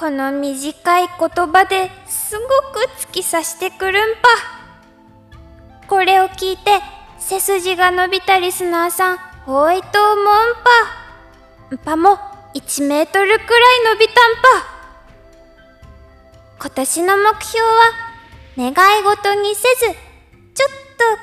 [0.00, 5.88] この短い言葉ですごく突き刺してくるんぱ。
[5.88, 6.80] これを聞いて
[7.18, 10.26] 背筋が伸びたリスナーさん多いと思うん
[11.68, 11.74] ぱ。
[11.74, 12.16] んぱも
[12.54, 13.40] 1メートルくらい
[13.92, 14.48] 伸びたんぱ。
[16.60, 17.92] 今年の目標は
[18.56, 19.80] 願い事にせず
[20.54, 20.70] ちょっ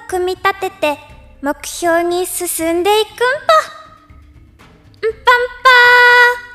[0.07, 0.99] と組み立てて
[1.41, 3.17] 目標に進んでいくんぱ。
[3.17, 3.19] ん
[6.43, 6.46] ぱ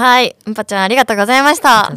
[0.00, 1.92] はい、うんぱちゃんありがとうございました。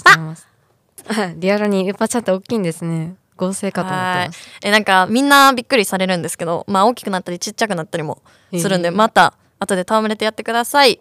[1.38, 3.16] リアルにウパちゃんって大きいんですね。
[3.38, 8.22] 合成かと思ってますえなんかみんなびっくりされるんですけど、まあ大きくなったりちっちゃくなったりも
[8.58, 11.00] するんで、へえまた後で戯れてやってください。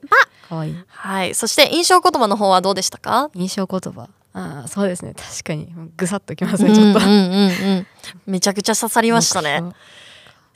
[0.49, 0.77] かわいい。
[0.87, 3.31] はい、そして印象言葉の方はどうでしたか？
[3.35, 4.09] 印象言葉。
[4.35, 5.13] ああそうですね。
[5.15, 5.75] 確かに。
[5.97, 7.11] ぐさっときますねちょっと、うんうん。
[7.11, 7.87] うんうん、
[8.27, 9.61] めちゃくちゃ刺さりましたね。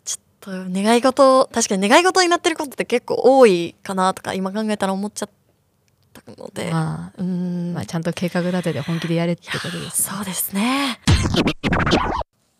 [0.05, 5.29] ちょっと願い事確かに願い事になってることって結構多いかなとか今考えたら思っちゃっ
[6.25, 10.99] たので、まあうーんまあ、ちゃんと計画立てて本気でやれってことですねそうですね。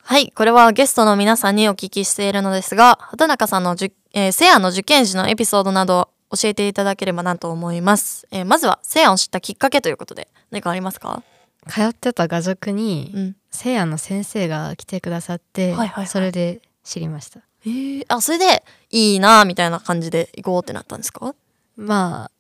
[0.03, 8.29] はい、これはゲストの皆さんにお聞きしているのですが、畑中さんのじゅ、えー、セアの受験時のエピソードなど教えていただければなと思います。
[8.31, 11.23] えーまずはセアを知ったきっかけということで何かありますか？
[11.69, 13.37] 通ってた画塾に、うん。
[13.51, 21.35] せいやの先生が来てくださって、はいはいはいそれで知りましたえー、あそれでいいなみたいな感じで行こうってなったんですか？
[21.77, 22.31] まあ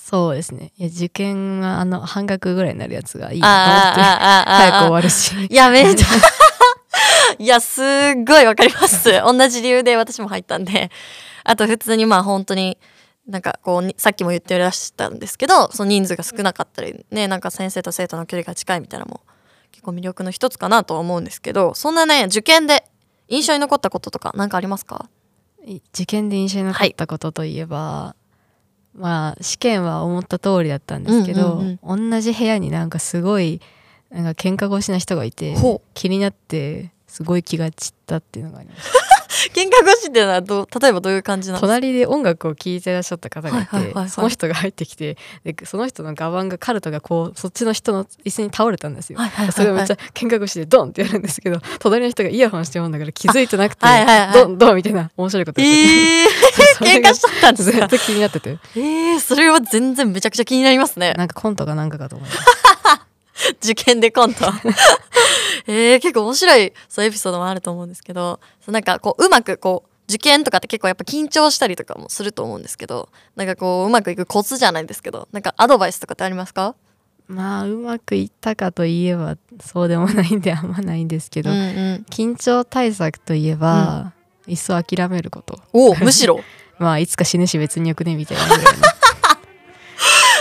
[0.00, 6.06] そうですねいや受験はあの半額ぐらいになるやつがいいなと思ってあ早く終わるしいや、めっちゃ。
[7.38, 7.84] いや、すっ
[8.26, 9.10] ごいわかります。
[9.22, 10.90] 同じ理由で私も入ったんで。
[11.44, 12.78] あと、普通にまあ本当に、
[13.28, 19.20] なんかこうに、さっきも言ってらしたんですけど、その人数が少なかったり、ね、なんか先生と生徒の距離が近いみたいなのも
[19.70, 22.84] 結構魅力の一つかなとは思うんですけど、そんなね、受験で
[23.28, 25.08] 印象に残ったこととか何かありますか？
[25.92, 28.16] 受験で印象に残ったことといえば、
[28.98, 33.60] まあ試験は思った通りだったんですけど、うんうん同じ部屋になんかすごい
[34.10, 35.54] なんか喧嘩腰な人がいて
[35.94, 39.17] 気になってすごい気が散ったっていうのがありました
[39.54, 41.66] 喧嘩腰っていうのはどう、例えばどういう感じなんですか？
[41.68, 44.10] 隣で音楽を聴いてらっしゃった方がいて、はいはいはいはい。
[44.10, 49.52] その人が入ってきてでその人のガバンがカルトがこうそっちの人の椅子に倒れたんですよ、はいはいはいはい。
[49.52, 54.32] それをめっちゃ喧嘩腰でドンってやるんですけど隣の人がイヤホンしてるんだから気づいてなくて、あはいはいはい。
[54.32, 56.26] ドンドンみたいな面白いことやってて、え
[56.78, 58.58] そー、 喧嘩しちゃったんですかずっと気になってて。
[58.76, 61.12] えー、それは全然めちゃくちゃ気になりますね。
[61.14, 62.40] なんかコントかなんかかと思います
[63.62, 64.46] 受験でコント
[65.68, 76.74] えー、結構面白いそうエピソードもあると思うんですけどそうなんかこううまくこう受験とかって結構やっぱ緊張したりとかもすると思うんですけどなんかこううまくいくコツじゃないですけどなんかアドバイスとかってありますか？
[77.26, 84.14] まあうまくいったかといえばそうでもないんであんまないんですけど、うんうん、緊張対策といえば、
[84.46, 85.60] いっそ諦めること。
[85.74, 86.40] おむしろ？
[86.78, 88.44] まあいつか死ぬし別によくねみたいな。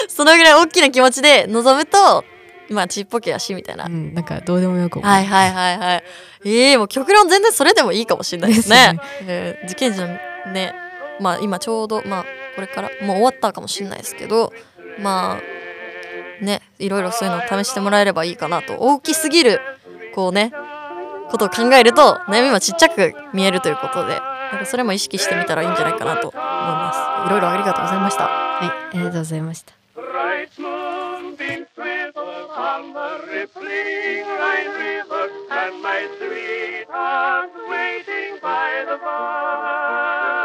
[0.07, 2.23] そのぐらい大きな気持ちで臨むと
[2.69, 4.99] まあちっぽけやしみたいな、うん、なんかどうでもよく。
[4.99, 6.03] はいはいはいはい。
[6.45, 8.99] ええもう極論全然それでもいいかもしれないですね。
[9.23, 10.07] えー受験時の
[10.53, 10.73] ね。
[11.19, 12.25] まあ今ちょうどまあ
[12.55, 14.53] これからもう終わったかもしれないですけど
[14.99, 18.75] まあねいろいろそういうのを試してもらえればいいかなと。
[18.79, 19.59] 大きすぎる
[20.13, 20.51] こうね
[21.29, 24.19] ことを考えると悩みもちっちゃく見えるということで。
[24.47, 26.93] なんかそれも意識してみたらいいんじゃないかなと思いま
[27.25, 27.27] す。
[27.27, 28.47] いろいろありがとうございました。
[28.57, 30.86] はいありがとうございました
[32.77, 40.37] on the rippling Rhine River, and my sweetheart waiting by the vine.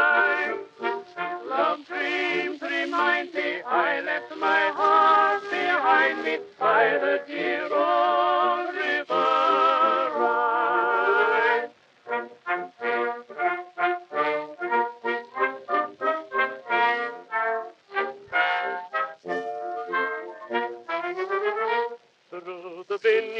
[1.47, 9.52] Love dreams remind me I left my heart behind me by the dear old river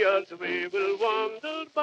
[0.03, 1.82] the we will wander by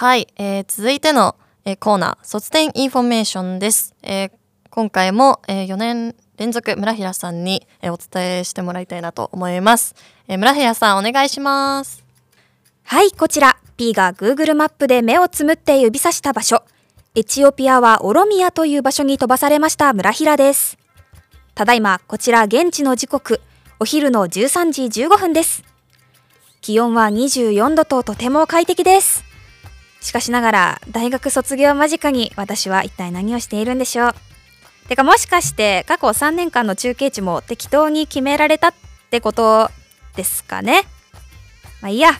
[0.00, 1.34] はい、えー続いての、
[1.64, 4.30] えーコーナー卒展インフォメーションです、えー
[4.70, 9.96] 今回も、え4年連続村平さんに、えーお伝えしてもらいたいなと思います、
[10.28, 12.04] えー村平さんお願いします
[12.84, 13.56] はい、こちら。
[13.76, 16.62] P が Google マップで目をつむって指さした場所。
[17.16, 20.78] エチオピアはオロミアという場所に飛ばされました村平です。
[21.56, 23.40] ただいま、こちら現地の時刻、
[23.80, 25.64] お昼の13時15分です。
[26.60, 29.27] 気温は24度ととても快適です。
[30.00, 34.14] しかしながら、大学卒業間近に私は一体何をしているんでしょう。
[34.88, 38.74] てかもしかして過去3年間の中継値も適当に決められたっ
[39.10, 39.70] てこと
[40.16, 40.82] ですかね。
[41.82, 42.12] まあいいや。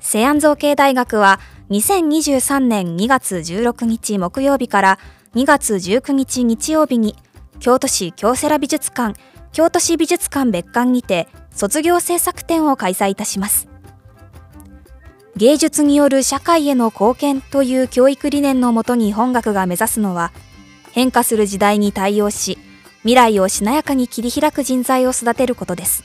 [0.00, 4.98] 西安造形大学は2023年2月16日木曜日から
[5.34, 7.14] 2月19日日曜日に
[7.60, 9.18] 京都市京セラ美術館
[9.52, 13.68] 京都市美術館別館にて卒業制作展を開催いたします
[15.38, 20.32] 芸術による社会への貢献という教育理念のもとに本学が目指すのは
[20.90, 22.58] 変化する時代に対応し
[23.02, 26.02] 未来をしなやかに切り開く人材を育てることです。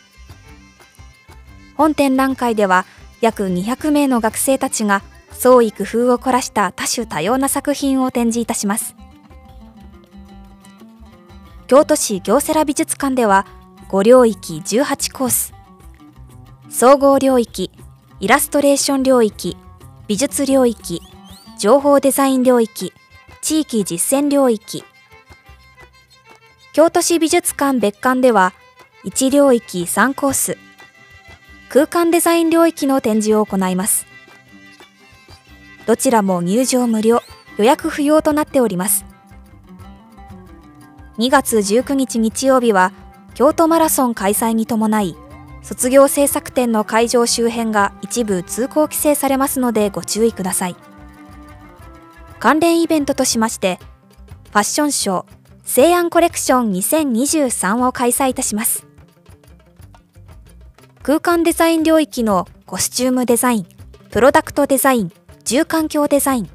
[1.76, 2.86] 本展覧会では
[3.22, 8.96] 約200名の学生たちが創意工夫を凝らした多種多様な作品を展示いたします。
[11.66, 13.48] 京都市京セラ美術館では
[13.90, 15.56] 5領域18コース
[16.70, 17.72] 総合領域
[18.24, 19.58] イラストレーション領域
[20.08, 21.02] 美術領域
[21.60, 22.94] 情報デザイン領域
[23.42, 24.86] 地域実践領域。
[26.72, 28.54] 京都市美術館別館では
[29.04, 30.58] 1領域3コース
[31.68, 34.08] 空間デザイン領域の展示を行います。
[35.86, 37.20] どちらも入場無料
[37.58, 39.04] 予約不要となっております。
[41.18, 42.94] 2月19日日曜日は
[43.34, 45.18] 京都マラソン開催に伴い
[45.64, 50.76] 卒業制作展の会場周辺が一部通行規制されますのでご注意ください。
[52.40, 53.80] 関連イベントとしまして
[54.52, 55.26] ファッションショー
[55.64, 58.86] 西安コレクション2023を開催いたします。
[61.02, 63.68] 空間デザイン領域のコスチュームデザイン
[64.12, 65.12] プロダクトデザイン
[65.44, 66.50] 住環境デザイン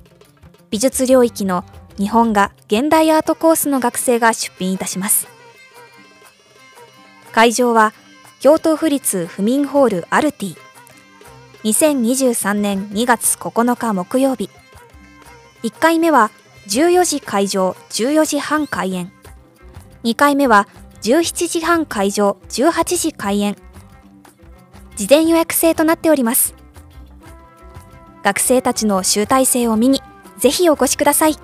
[0.70, 1.64] 美術領域の
[1.96, 5.26] 日本画現代アートコースの学生が出品いたします。
[7.32, 7.92] 会場は
[8.40, 10.56] 京都府立府民ホールアルティ。
[11.64, 14.48] 2023年2月9日木曜日
[15.64, 16.30] 1回目は
[16.68, 19.10] 14時会場14時半開演
[20.04, 20.68] 2回目は
[21.02, 23.56] 17時半会場18時開演
[24.94, 26.54] 事前予約制となっております。
[28.22, 30.00] 学生たちの集大成を見に
[30.38, 31.36] ぜひお越しください。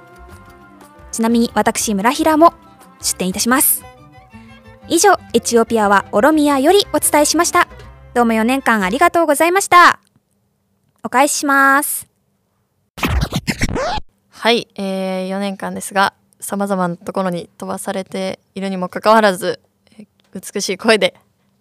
[1.12, 2.52] ちなみに私村平も
[3.00, 3.83] 出展いたします。
[4.86, 7.68] 以上エチオピアはオロミアよりお伝えしました。
[8.12, 9.98] どうも4年間ありがとうございました。
[11.02, 12.06] お返しします。
[14.28, 19.58] はい、えー、4年間ですがさまざまなところに飛ばされているにもかかわらず
[20.34, 21.14] 美しい声で、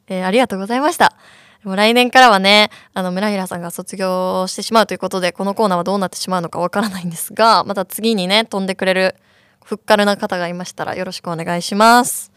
[0.07, 1.15] えーありがとうございました。
[1.63, 9.15] でも来年からはねあの村平さんが卒業してしまうということでこのコーナーはどうなってしまうのかわからないんですがまた次にね飛んでくれる
[9.63, 12.32] ふっかるな方がいましたらよろしくお願いします。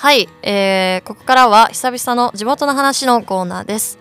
[0.00, 3.98] はい、えー、ここからは久々の地元の話のコーナーです。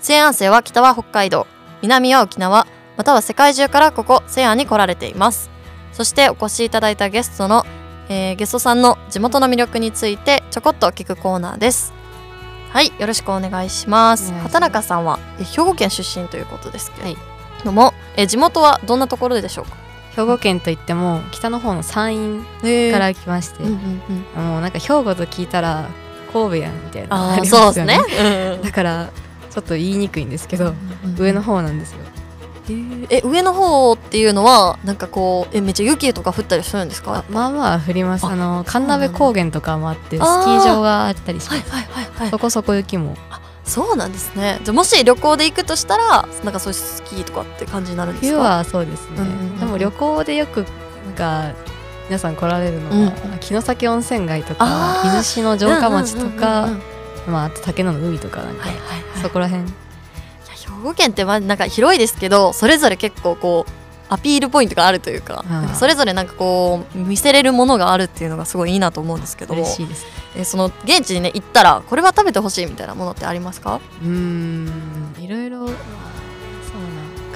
[0.00, 1.48] 西安生は北は北海道
[1.82, 5.50] 南は沖縄または世界中からここ西安に来られています。
[5.92, 7.66] そしてお越しいただいたゲストの、
[8.08, 11.92] えーゲストさんの地元の魅力についてちょこっと聞くコーナーです。
[12.70, 14.30] はいよろしくお願いします。
[14.30, 14.42] ます。
[14.44, 17.16] 畑中さんはえ兵庫県出身ということですけれはい。
[17.64, 19.72] ども、え地元はどんなところでしょうか？
[20.16, 24.02] 兵庫県といっても北の方の山陰かから来まして、うんうん
[24.36, 24.44] うん。
[24.48, 25.88] もうなんか兵庫と聞いたら
[26.32, 27.98] 神戸やんみたいなのあありそうですね。
[27.98, 29.10] ますよだから
[29.50, 30.72] ちょっと言いにくいんですけど、
[31.18, 31.98] 上の方なんですよ。
[33.10, 37.16] え上の方っていうのはなんかこうえめっちゃ雪とか降ったりするんですか？
[37.16, 38.24] あまあまあ降ります。
[38.24, 43.16] ああの神鍋高原とかもあってスキあーー場があったりします、はいはいそこそこ雪も
[43.64, 44.60] そうなんですね。
[44.64, 48.38] じゃあもし旅行で行くとしたらなんかそういうスキーとかって感じになるんですか？
[48.38, 50.64] 冬はそうですね、うんうんうんでも旅行でよく
[51.06, 51.52] なんか
[52.08, 53.40] 皆さん来られるのは、うん。
[53.40, 56.80] 城崎温泉街とか伊豆市の城下町とか、うんうんうん
[57.26, 58.80] うんまあ、あと竹野の海とかなんか、はいはい
[59.12, 59.22] はい。
[59.22, 59.64] そこら辺。
[59.68, 59.72] いや
[60.76, 63.72] 兵庫県ってまあなんか広いですけどそれぞれ結構こう
[64.12, 65.44] アピールポイントがあるというか
[65.74, 69.86] それぞれなんかこう見せれるものがあるっていうのがすごいいいなと思うんですけど嬉
[70.36, 73.80] えその現地にね行ったらこれは食べてほしいみたいなものってありますか？
[74.02, 75.14] うーん。
[75.18, 75.76] いろいろそうな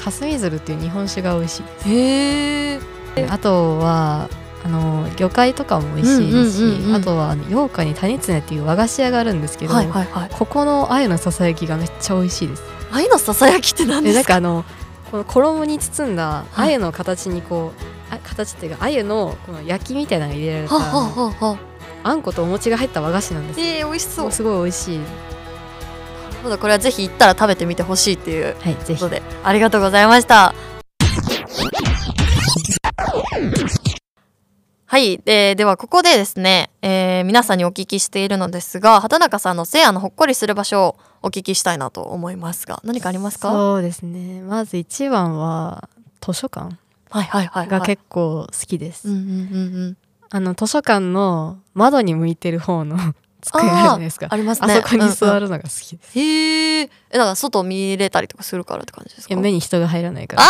[0.02, 2.80] 霞鶴っていう日本酒が美味しいへえ
[3.14, 4.28] であとは
[4.64, 10.30] あの魚介とかも美味しいですし、あとはあの羊羹に谷常っていう和菓子屋があるんですけど、はいはいはい。
[10.30, 12.64] ここの鮎のささやきがめっちゃ美味しいです。
[12.90, 14.40] 愛のささやきって何えですか？
[14.40, 14.64] なんかあの
[15.10, 21.58] この衣に包んだはい鮎の形にこう、あ形っていうか鮎のこの焼きみたいなのが入れられたはははは
[22.02, 22.14] あ。
[22.14, 23.66] んことお餅が入った和菓子なんですよ。
[23.66, 24.32] えー、美味しそう。
[24.32, 25.00] すごい美味しい。
[26.60, 29.22] これはぜひ行ったら食べてみてほしいっていうことで。
[29.42, 30.54] ありがとうございました
[34.96, 43.52] はい、えーではここでですね、えー皆さんにお聞きしているのですが畑中さんのせいやのほっこりする場所をお聞きしたいなと思いますが何かありますか？
[43.52, 44.40] そうですね。
[44.40, 45.90] まず一番は
[46.22, 46.78] 図書館
[47.10, 49.96] はいはいはい、はい、が結構好きです、うんうんうんうん。
[50.30, 52.96] あの図書館の窓に向いてる方の
[53.44, 54.28] 机あるじゃないですか。
[54.30, 54.72] ありますね。
[54.72, 59.34] あそこに座るのが好きです、へえだから外見れたりとかするからって感じですか？
[59.34, 60.42] いや目に人が入らないから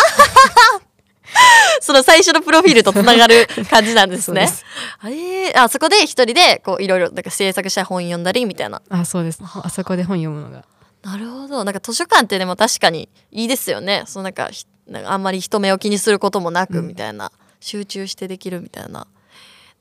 [1.81, 4.47] その最初のプロフィールとつながる感じなんですね。
[4.47, 8.83] そえー、あそこで一人でこういろいろなんか制作した本読んだりみたいな。
[8.89, 9.41] あそうです。
[9.43, 9.69] あ。
[9.71, 10.65] そこで本読むのが。
[11.03, 11.65] なるほど。
[11.65, 14.05] なんか図書館ってでも確かにいいですよね。
[14.07, 19.07] そのなんかひなんかあんまり人目を気にすることもなくみたいな、集中してできるみたいな。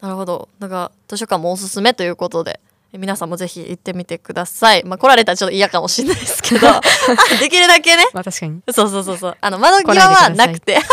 [0.02, 0.50] なるほど。
[0.60, 2.60] なんか図書館もおすすめということで。
[2.60, 2.65] え
[2.98, 6.68] 皆さんもぜひ行ってみてくださいまあ来られたらちょっと嫌かもしれないですけど
[7.40, 10.80] できるだけねまあ確かにそうそうそうそうあの窓際はなくて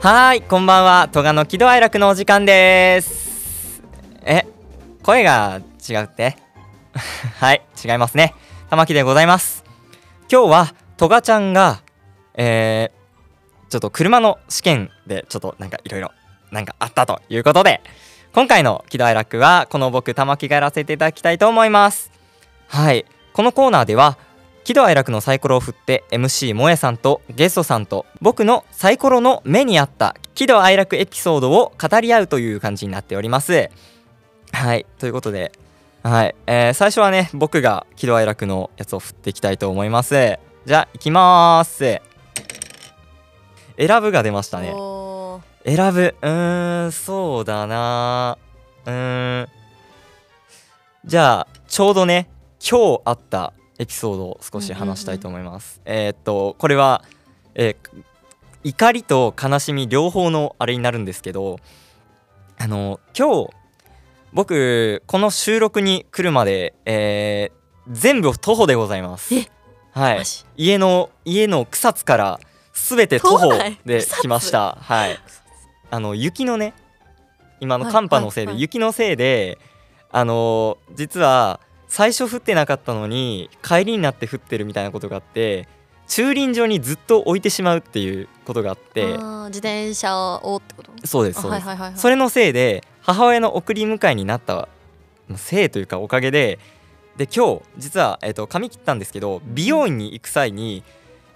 [0.00, 1.08] はーい、こんばんは。
[1.10, 3.82] 戸賀の喜怒哀楽のお時間です。
[4.22, 4.46] え、
[5.02, 6.36] 声が違うって？
[7.40, 8.34] はい、違いますね。
[8.70, 9.64] 玉木でございます。
[10.30, 11.80] 今日は、戸賀ちゃんが、
[12.34, 13.05] えー、
[13.68, 16.12] ちょっと車の試験で、ちょっとなんかいろいろ、
[16.50, 17.82] なんかあったということで、
[18.32, 22.12] 今回の喜怒哀楽は、この僕、玉木がやらせていただきたいと思います。
[22.68, 24.18] はい、このコーナーでは、
[24.64, 33.70] 喜怒哀楽のサイコロを振って MC 萌えさんとゲストさんと僕のサイコロの目にあった喜怒哀楽エピソードを語り合うという感じになっております。
[34.50, 34.84] はい。
[34.98, 35.52] ということで
[36.02, 40.38] はい、えー最初はね僕が喜怒哀楽のやつを振っていきたいと思います。
[40.66, 42.05] じゃあいきます。
[43.78, 44.68] 選ぶが出ましたね。
[45.64, 46.14] 選ぶ。
[46.20, 48.38] うーんそうだな。
[48.84, 49.48] うーん。
[51.04, 52.28] じゃあちょうどね
[52.60, 57.04] 今日あったエピソードを少し話したいと思います、えーっとこれは、
[57.54, 58.04] えー
[58.64, 61.60] 怒りと悲しみ両方のあれになるんですけど
[62.58, 63.50] あの今日
[64.32, 67.56] 僕この収録に来るまで、えー
[67.92, 69.32] 全部徒歩でございます。
[69.32, 69.48] え
[69.92, 70.22] はい。
[70.56, 72.40] 家の家の草津から
[72.76, 73.52] 全て徒歩
[73.84, 74.78] で来ました。
[74.80, 75.18] はい。
[75.90, 76.74] あの雪のね
[77.60, 79.58] 今のはい寒波のせいで、雪のせいで
[80.10, 85.68] あのー実は最初降ってなかったのに帰りになって降ってるみたいなことがあって
[86.08, 89.06] 駐輪場にずっと置いてしまうっていうことがあって
[89.46, 90.92] 自転車をってこと？
[90.92, 94.68] あそうですそうです、はいはいそれのせいで母親の送り迎えになった
[95.36, 96.58] せいというかおかげで
[97.16, 100.82] で今日実は、えー、と髪切ったんですけど美容院に行く際に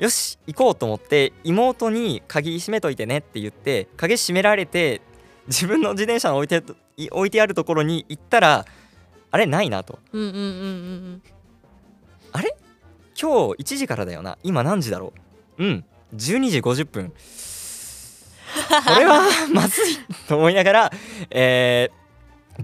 [0.01, 5.01] よし行こうと思って妹に鍵閉めといてねって言って鍵閉められて
[5.46, 6.62] 自分の自転車の置いて
[6.96, 8.64] い置いてあるところに行ったら
[9.30, 9.98] あれないなと。
[10.12, 11.22] うんうんうんうん
[13.20, 14.38] 今日1時からだよな。
[14.42, 15.12] 今何時だろ
[15.59, 15.62] う？
[15.64, 15.84] うん。
[16.16, 17.11] 12時50分。
[17.11, 17.14] こ
[18.98, 20.92] れは まずいと思いながら、
[21.30, 22.01] えー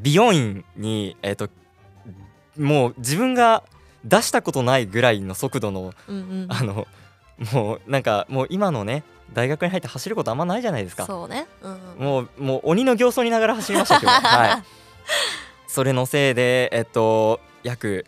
[0.01, 1.49] 美容院に、えー、と
[2.59, 3.63] もう自分が
[4.05, 6.47] 出したことないぐらいの速度のうんうんうん。
[6.49, 6.87] あの
[7.53, 11.07] もうなんかもう今のね大学に入って走ることあんまないじゃないですか。
[11.07, 11.47] そうね。
[11.63, 12.05] うんうん。
[12.05, 14.63] もうもう鬼の形相にながら走りました今日 はい。
[15.67, 18.07] それのせいでえっと約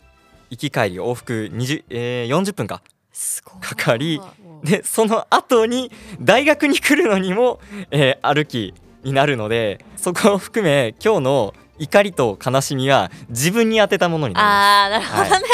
[0.51, 2.83] 行き帰り往復20、えー、40分か。
[3.12, 4.20] すごいかかり
[4.62, 7.59] でその後に大学に来るのにも、
[7.91, 15.49] えー歩きになるのでそこを含め今日の怒りと悲しみは自分に当てたものになあーなるほります、は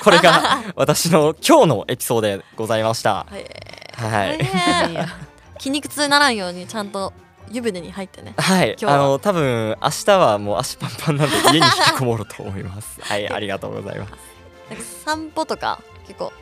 [0.00, 3.26] い、これが私の今日のエピソードでございました。
[3.26, 3.44] はい、
[4.00, 5.06] 大変
[5.58, 7.12] 筋肉痛にならんようにちゃんと
[7.50, 8.34] 湯船に入ってね。
[8.36, 8.94] はい、今日は。
[8.94, 13.00] あの多分明日はもう足パンパンなんで 家に引きこもると思います。
[13.00, 15.04] はいありがとうございます。
[15.04, 16.32] 散歩とか結構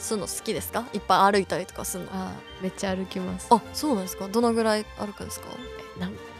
[0.00, 0.86] するの好きですか？
[0.92, 2.10] いっぱい歩いたりとかするの？
[2.12, 2.32] あ
[2.62, 3.46] めっちゃ歩きます。
[3.50, 4.28] あそうなんですか？
[4.28, 5.46] どのぐらい歩くんですか？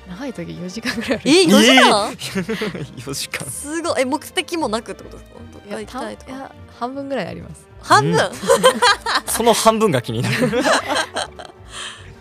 [0.08, 2.10] 長い時4時間ぐらい歩えいて4時間？
[2.96, 3.46] 4時間。
[3.48, 4.00] すごい。
[4.00, 5.38] え目的もなくってことですか？
[5.52, 6.32] どっか行きたいとか？
[6.32, 7.66] いや半分ぐらいあります。
[7.82, 8.18] 半分、うん。
[9.26, 10.36] その半分が気になる。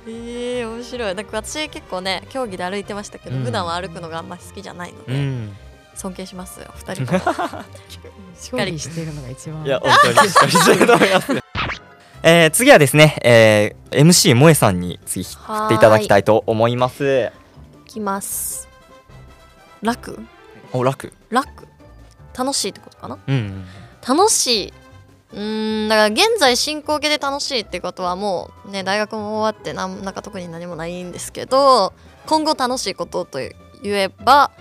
[0.08, 1.16] えー、面白い。
[1.16, 3.44] なんか私結構ね競技で歩いてましたけど、うん。
[3.44, 5.56] 普段は歩くのがあんまり好きじゃないので、うん
[6.00, 7.20] 尊敬しますよ二人とも。
[8.40, 9.66] しっかりしてるのが一番。
[9.66, 11.32] いや本当にしっかりしてると思います
[12.24, 15.36] えー、次はですね、えー、MC 萌えさんに次振
[15.66, 17.32] っていただきたいと思います。
[17.86, 18.70] いきます。
[19.82, 20.20] 楽？
[20.72, 21.14] お楽。
[21.30, 21.68] 楽？
[22.38, 23.18] 楽しいってことかな？
[23.28, 23.66] うん。
[24.08, 24.74] 楽しい。
[25.34, 31.94] うーんだから現在進行形で楽しいってことはもうね大学も終わってなんなんか特に何もないんですけど
[32.26, 34.52] 今後楽しいことと言えば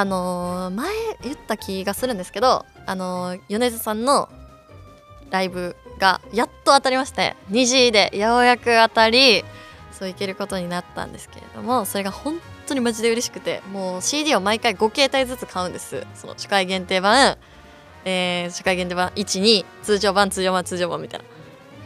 [0.00, 0.90] あのー前
[1.24, 4.28] 言った気がするんですけどあのー米津さんの
[5.30, 9.42] ライブがやっと当たりまして2時でようやく当たり
[9.90, 12.38] そういけることになったんですけれどもそれが本
[12.68, 16.06] 当にマジで嬉しくてもう CD を毎回5形態ずつ買うんです。
[16.14, 17.36] その初回限定版
[18.04, 21.26] えー、初回限定版12通常版通常版通常版みたいな。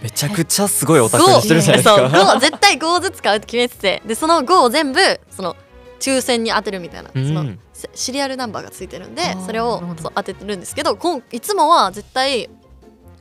[0.03, 2.11] めちゃくちゃすごいオタクにしてるじゃないですそう。
[2.11, 5.01] か5絶対5ずつ買うって決めててでその5を全部
[5.31, 5.57] その
[6.01, 7.27] 抽選に当てるみたいな、うん。
[7.27, 12.49] そのせシリアルナンバーがついてるんでそれをそう当ててるんですけどこんいつもは絶対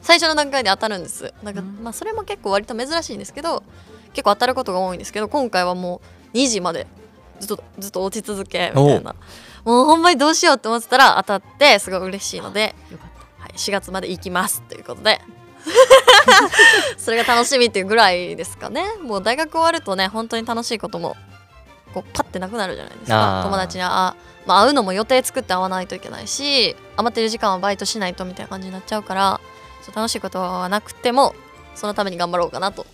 [0.01, 1.33] 最初の段階で当たるんです。
[1.43, 1.83] なんか、うん。
[1.83, 3.63] まあそれも結構割と珍しいんですけど
[4.13, 6.01] 結構当たることが多いんですけど今回はも
[6.33, 6.87] う2時まで
[7.39, 9.15] ずっとずっと落ち続けみたいな。
[9.63, 13.43] もうほんまにどうしようって思ってたら当たってすごい嬉しいのでよかった。
[13.43, 15.21] はい、4月まで行きますということで。
[16.97, 18.83] それが楽しみっていうぐらいですかね。
[19.03, 21.15] もう大学終わるとね本当に楽しいことも
[21.93, 23.43] こうパッてなくなるじゃないですあかー。
[23.43, 24.15] 友達にあ、
[24.45, 29.39] まあ、会うのも予定作って会わないといけないし余ってる時間はバイトしないとみたいな感じになっちゃうから
[29.83, 31.35] そう楽しいことはなくても
[31.75, 32.85] そのために頑張ろうかなと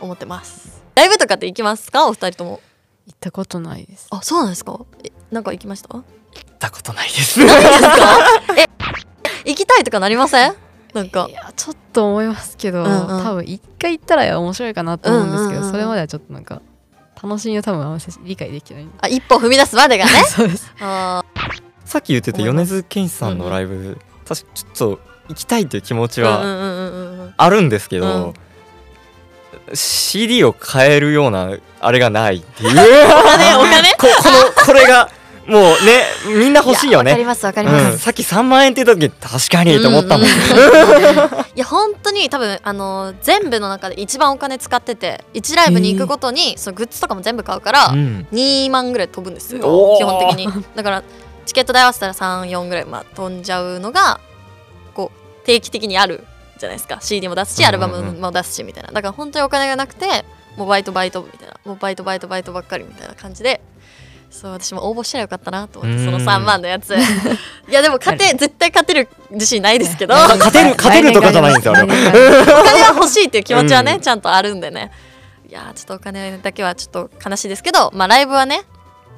[0.00, 0.82] 思ってます。
[0.94, 2.06] ライブとかって行きますか？
[2.06, 2.60] お二人とも。
[3.06, 4.06] 行ったことないです。
[4.10, 4.80] あそうなんですか？
[5.04, 5.88] えなんか行きました？
[5.88, 6.04] 行っ
[6.58, 7.40] たことないです。
[9.44, 10.54] 行きたいとかなりません？
[10.94, 11.26] なんか。
[11.28, 13.22] いやちょっと思いますけど、うんうん。
[13.22, 15.70] 多分一回行ったら面白いかなと思うんですけど、うんうんうんうん。
[15.72, 16.62] それまではちょっとなんか
[17.24, 18.84] 楽しみを多分あん理解できてない。
[18.84, 20.10] んであ一歩踏み出すまでがね。
[20.28, 20.70] そうです。
[20.78, 21.24] あ
[21.86, 23.98] さっき言ってた米津玄師さんのライブ、
[24.28, 27.34] 確かちょっと行きたいっていう気持ちはーうんうんうんうんうん。
[27.36, 29.76] あるんですけど、うん。
[29.76, 32.70] CD を買えるようなあれがないっていう。
[32.70, 33.90] お金お金？
[33.96, 35.08] こ このこれが
[35.46, 36.04] もうね
[36.38, 37.10] みんな欲しいよね。
[37.10, 40.30] わかりますわかります、うん、さっき3万円って言った時確かにと思ったもん、い
[41.54, 48.26] や本当に多分あの全部の中で一番お金使ってて1ライブに行くごとに、そのグッズとかも全部買うから、うん。
[48.32, 49.60] 2万ぐらい飛ぶんですよ。
[49.98, 50.64] 基本的に。
[50.74, 51.02] だから
[51.46, 54.20] チケット代合わせたら34ぐらい、まあ、飛んじゃうのが
[54.94, 56.24] こう定期的にある
[56.58, 56.98] じゃないですか。
[57.00, 58.92] CD も出すしアルバムも出すしみたいな。
[58.92, 60.24] だから本当にお金がなくて
[60.56, 61.54] もうバイトバイトみたいな。
[61.64, 63.60] もうバイトバイトバイトばっかりみたいな感じで
[64.34, 66.92] そう私も応募したらよかったなと思ってそのうん3万のやつ。
[67.68, 70.14] いやでも勝て絶対勝てる自信ないですけど。
[70.14, 71.74] 勝てる勝てるとかじゃないんですよ。
[71.74, 72.12] あれ来年
[72.44, 74.00] からお金は欲しいっていう気持ちはね、うん。
[74.00, 74.90] ちゃんとあるんでね。
[75.48, 78.62] いやーちょっとお金だけはちょっと悲しいですけどまあライブはね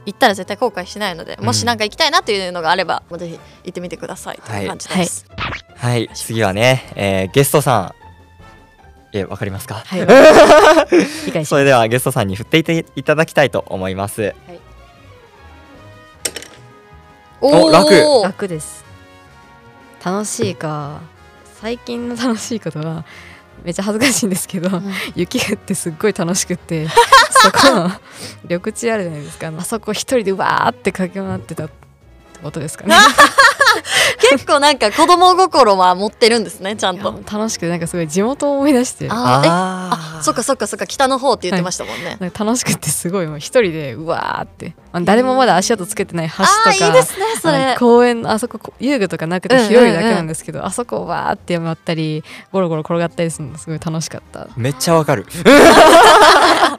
[0.04, 3.32] 行ったら絶対後悔しないので、もしなんか行きたいなっていうのがあればもうぜひ
[3.64, 5.24] 行ってみてくださいという感じです、
[5.76, 6.08] はい。
[6.14, 7.94] 次はね、えーゲストさん。
[9.12, 9.82] えわかりますか？
[9.86, 10.00] はい。
[11.46, 14.34] それではゲストさんに振っていただきたいと思います
[17.40, 18.48] お楽ー楽。
[18.48, 18.84] です。
[20.04, 21.00] 楽しいか
[21.60, 23.04] 最近の楽しいことは
[23.64, 24.80] めっちゃ恥ずかしいんですけど、
[25.14, 26.86] 雪降ってすっごい楽しくて
[27.30, 27.90] そこの
[28.44, 29.52] 緑地あるじゃないですか。
[29.56, 31.74] あそこ一人でわーって駆け回ってたって
[32.42, 32.94] ことですかね
[34.30, 39.08] 結構なんか子供心は持ってるんですねちゃんいやと楽しくてなんかすごい地元を思い出して。
[39.10, 44.74] あああそっかそっかそっか北の方って言ってましたもんね、なんか楽しくてすごいもう一人でうわーって。
[44.92, 47.56] あ誰もまだ足跡つけてない橋とかあーいいですねそれ。
[47.56, 54.48] あの公園のあそここ遊具とかなくて広いだけなんですけど、あそこをわーって回ったりゴロゴロ転がったりするのすごい楽しかった。
[54.56, 55.26] めっちゃわかる。
[55.30, 56.78] い や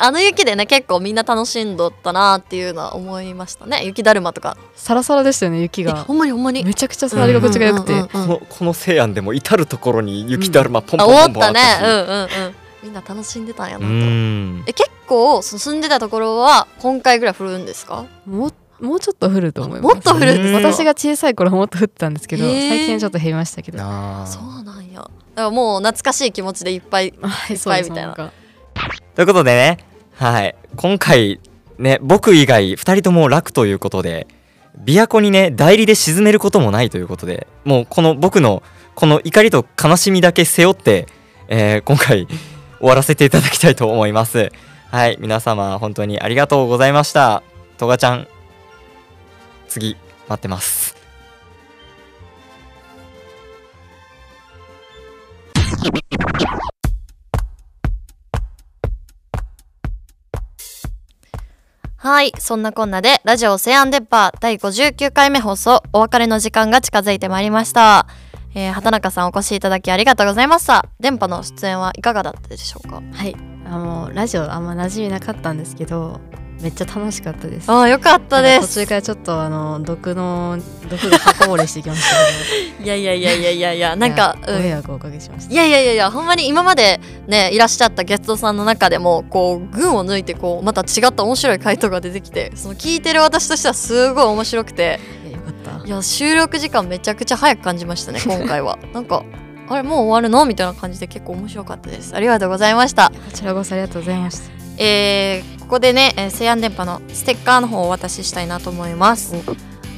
[0.00, 3.84] あの雪でね結構みんな楽しんどったなっていうのは思いましたね。
[3.84, 4.56] 雪だるまとか。
[4.74, 6.64] サラサラでしたよね雪えがほんまにほんまに？
[6.64, 11.80] めちゃくちゃ触り心地が良くて、このこの西安でも至る所に雪だるまポンあポンポンポンあ思ったね。
[11.82, 12.54] うんうんうん
[12.84, 14.64] みんな楽しんでたんやなうとん。
[14.66, 18.04] え結構その住んでたところは今回ぐらい降るんですか？
[18.26, 20.68] ももうちょっと降ると思いますもっと降るんですか？
[20.72, 23.78] 私が小さい頃はもっと降ってたんですけど最近はちょっと減りましたけど。
[23.78, 25.00] そうなんや。
[25.00, 28.12] だからもう懐かしい気持ちでいっぱい はいそうですみたいな。
[28.12, 28.32] か
[29.14, 29.78] ということでね
[30.14, 30.54] はい。
[30.76, 31.40] 今回
[31.78, 34.26] ね僕以外2人とも楽ということで
[34.84, 38.62] 琵琶湖にね代理で沈めることもないということでもうこの僕の
[38.94, 41.06] この怒りと悲しみだけ背負って、
[41.48, 42.26] えー今回
[42.78, 44.52] 終わらせていただきたいと思います。
[44.90, 45.16] はい。
[45.18, 47.42] 皆様本当にありがとうございました。
[47.78, 48.28] とがちゃん
[49.68, 49.96] 次
[50.28, 50.94] 待ってます。
[62.04, 68.06] はいそんなこんなでラジオセアンデッパー第59回目放送お別れの時間が近づいてまいりました、
[68.54, 70.84] えー、畑中さんお越しいただきありがとうございました。
[71.00, 73.00] 電波の出演はいかがだったでしょうか？
[73.10, 73.34] はい
[73.64, 76.20] あのラジオあんま馴染みなかったんですけど
[76.64, 77.70] めっちゃ楽しかったです。
[77.70, 78.68] ああよかったです。
[78.74, 80.58] 途中からちょっとあの毒の
[80.88, 82.16] 毒が刃こぼれしてきました
[82.78, 85.52] け いやいやいやいやいやいやどなんかご迷惑をおかけしました。
[85.52, 94.98] いやいやいやいやほんまに今までねいらっしゃったゲストさんの中でもこう群を抜いてこうまた違った面白い回答が出てきてその聞いてる私としてはすごい面白くて。
[95.28, 95.86] いやよかった。
[95.86, 98.78] いや収録時間めちゃくちゃ早く感じましたね 今回は。
[98.94, 99.22] なんか
[99.68, 100.46] あれもう終わるの？
[100.46, 102.14] みたいな感じで結構面白かったです。
[102.16, 103.10] ありがとうございました。
[103.10, 104.50] こちらこそありがとうございました。
[104.78, 109.34] えーここでね、えー、西安電波のステッカーの方をお渡ししたいなと思います。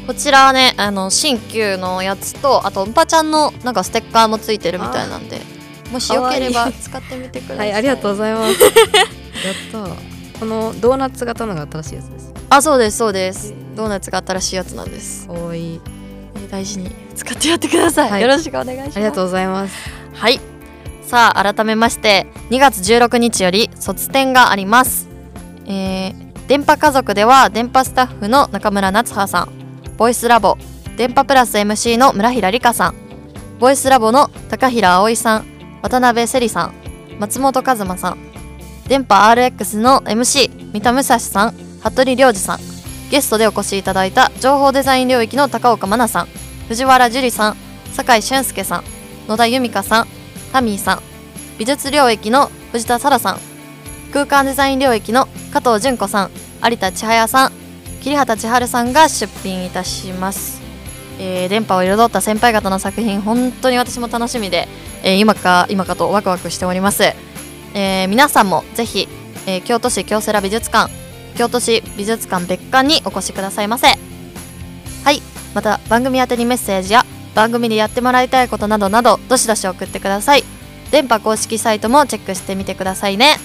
[0.07, 5.41] こちらはねあの新旧のやつとあとうんぱちゃんのなんかステッカーもついてるみたいなんで
[5.91, 8.63] もしよければ使ってみてくださはいいありがとうございます。
[8.63, 8.75] やっ
[9.73, 10.39] た。
[10.39, 12.35] このドーナツ型のが新しいやつです。
[12.49, 13.53] あそうですそうです。
[13.75, 15.27] ドーナツが新しいやつなんです。
[15.27, 15.81] かわいい。
[16.37, 18.23] えー大事に使ってやってください、はい。
[18.23, 18.97] よろしくお願いします。
[18.97, 19.75] ありがとうございます。
[20.13, 20.39] はい。
[21.07, 25.06] さあ改めまして2月16日より卒展があります
[25.67, 29.49] えー電波家族では電波スタッフの中村夏葉さん
[29.97, 30.57] ボイスラボ
[30.97, 32.95] 電波プラス MC の村平理香さん
[33.59, 35.47] ボイスラボの高平葵さん
[35.83, 36.75] 渡辺せりさん
[37.19, 38.19] 松本和馬さん
[38.87, 42.59] 電波 RX の MC 三田武蔵さん服部良二さん
[43.11, 46.27] ゲストでお越しいただいた情報デザイン領域の高岡真奈さん
[46.69, 47.57] 藤原樹里さん
[47.93, 48.85] 酒井俊介さん
[49.27, 50.07] 野田由美香さん
[50.53, 51.01] タミーさん
[51.59, 53.56] 美術領域の藤田沙羅さん
[54.13, 56.31] 空間デザイン領域の加藤純子さん
[56.65, 57.53] 有田千早さん
[58.03, 60.63] 桐畑千春さんが出品いたします、
[61.19, 64.69] えー電波を彩った先輩方の作品本当に私も楽しみで、
[65.03, 67.03] えー今か今かとワクワクしております、
[67.75, 69.09] えー皆さんもぜひ、
[69.47, 70.91] え京都市京セラ美術館
[71.37, 73.89] 京都市美術館別館にお越しくださいませ。
[73.89, 73.95] は
[75.13, 75.21] い
[75.55, 77.05] また番組宛てにメッセージや
[77.35, 80.45] 番組でやってもらいたいことなどなどどしどし送ってください。
[80.91, 83.37] 電波公式サイトもチェックしてみてくださいね。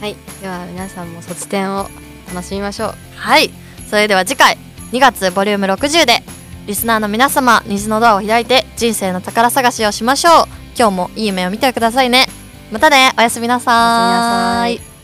[0.00, 0.16] はい。
[0.40, 1.88] では皆さんも卒展を
[2.32, 2.94] 楽しみましょう。
[3.16, 3.50] はい。
[3.88, 4.58] それでは次回
[4.92, 6.22] 2月ボリューム60で
[6.66, 10.48] リスナーの皆様虹のドアを開いて人生の宝探しをしましょう。
[10.78, 12.26] 今日もいい夢を見てくださいね。
[12.70, 13.12] またね。
[13.18, 14.97] おやすみなさい。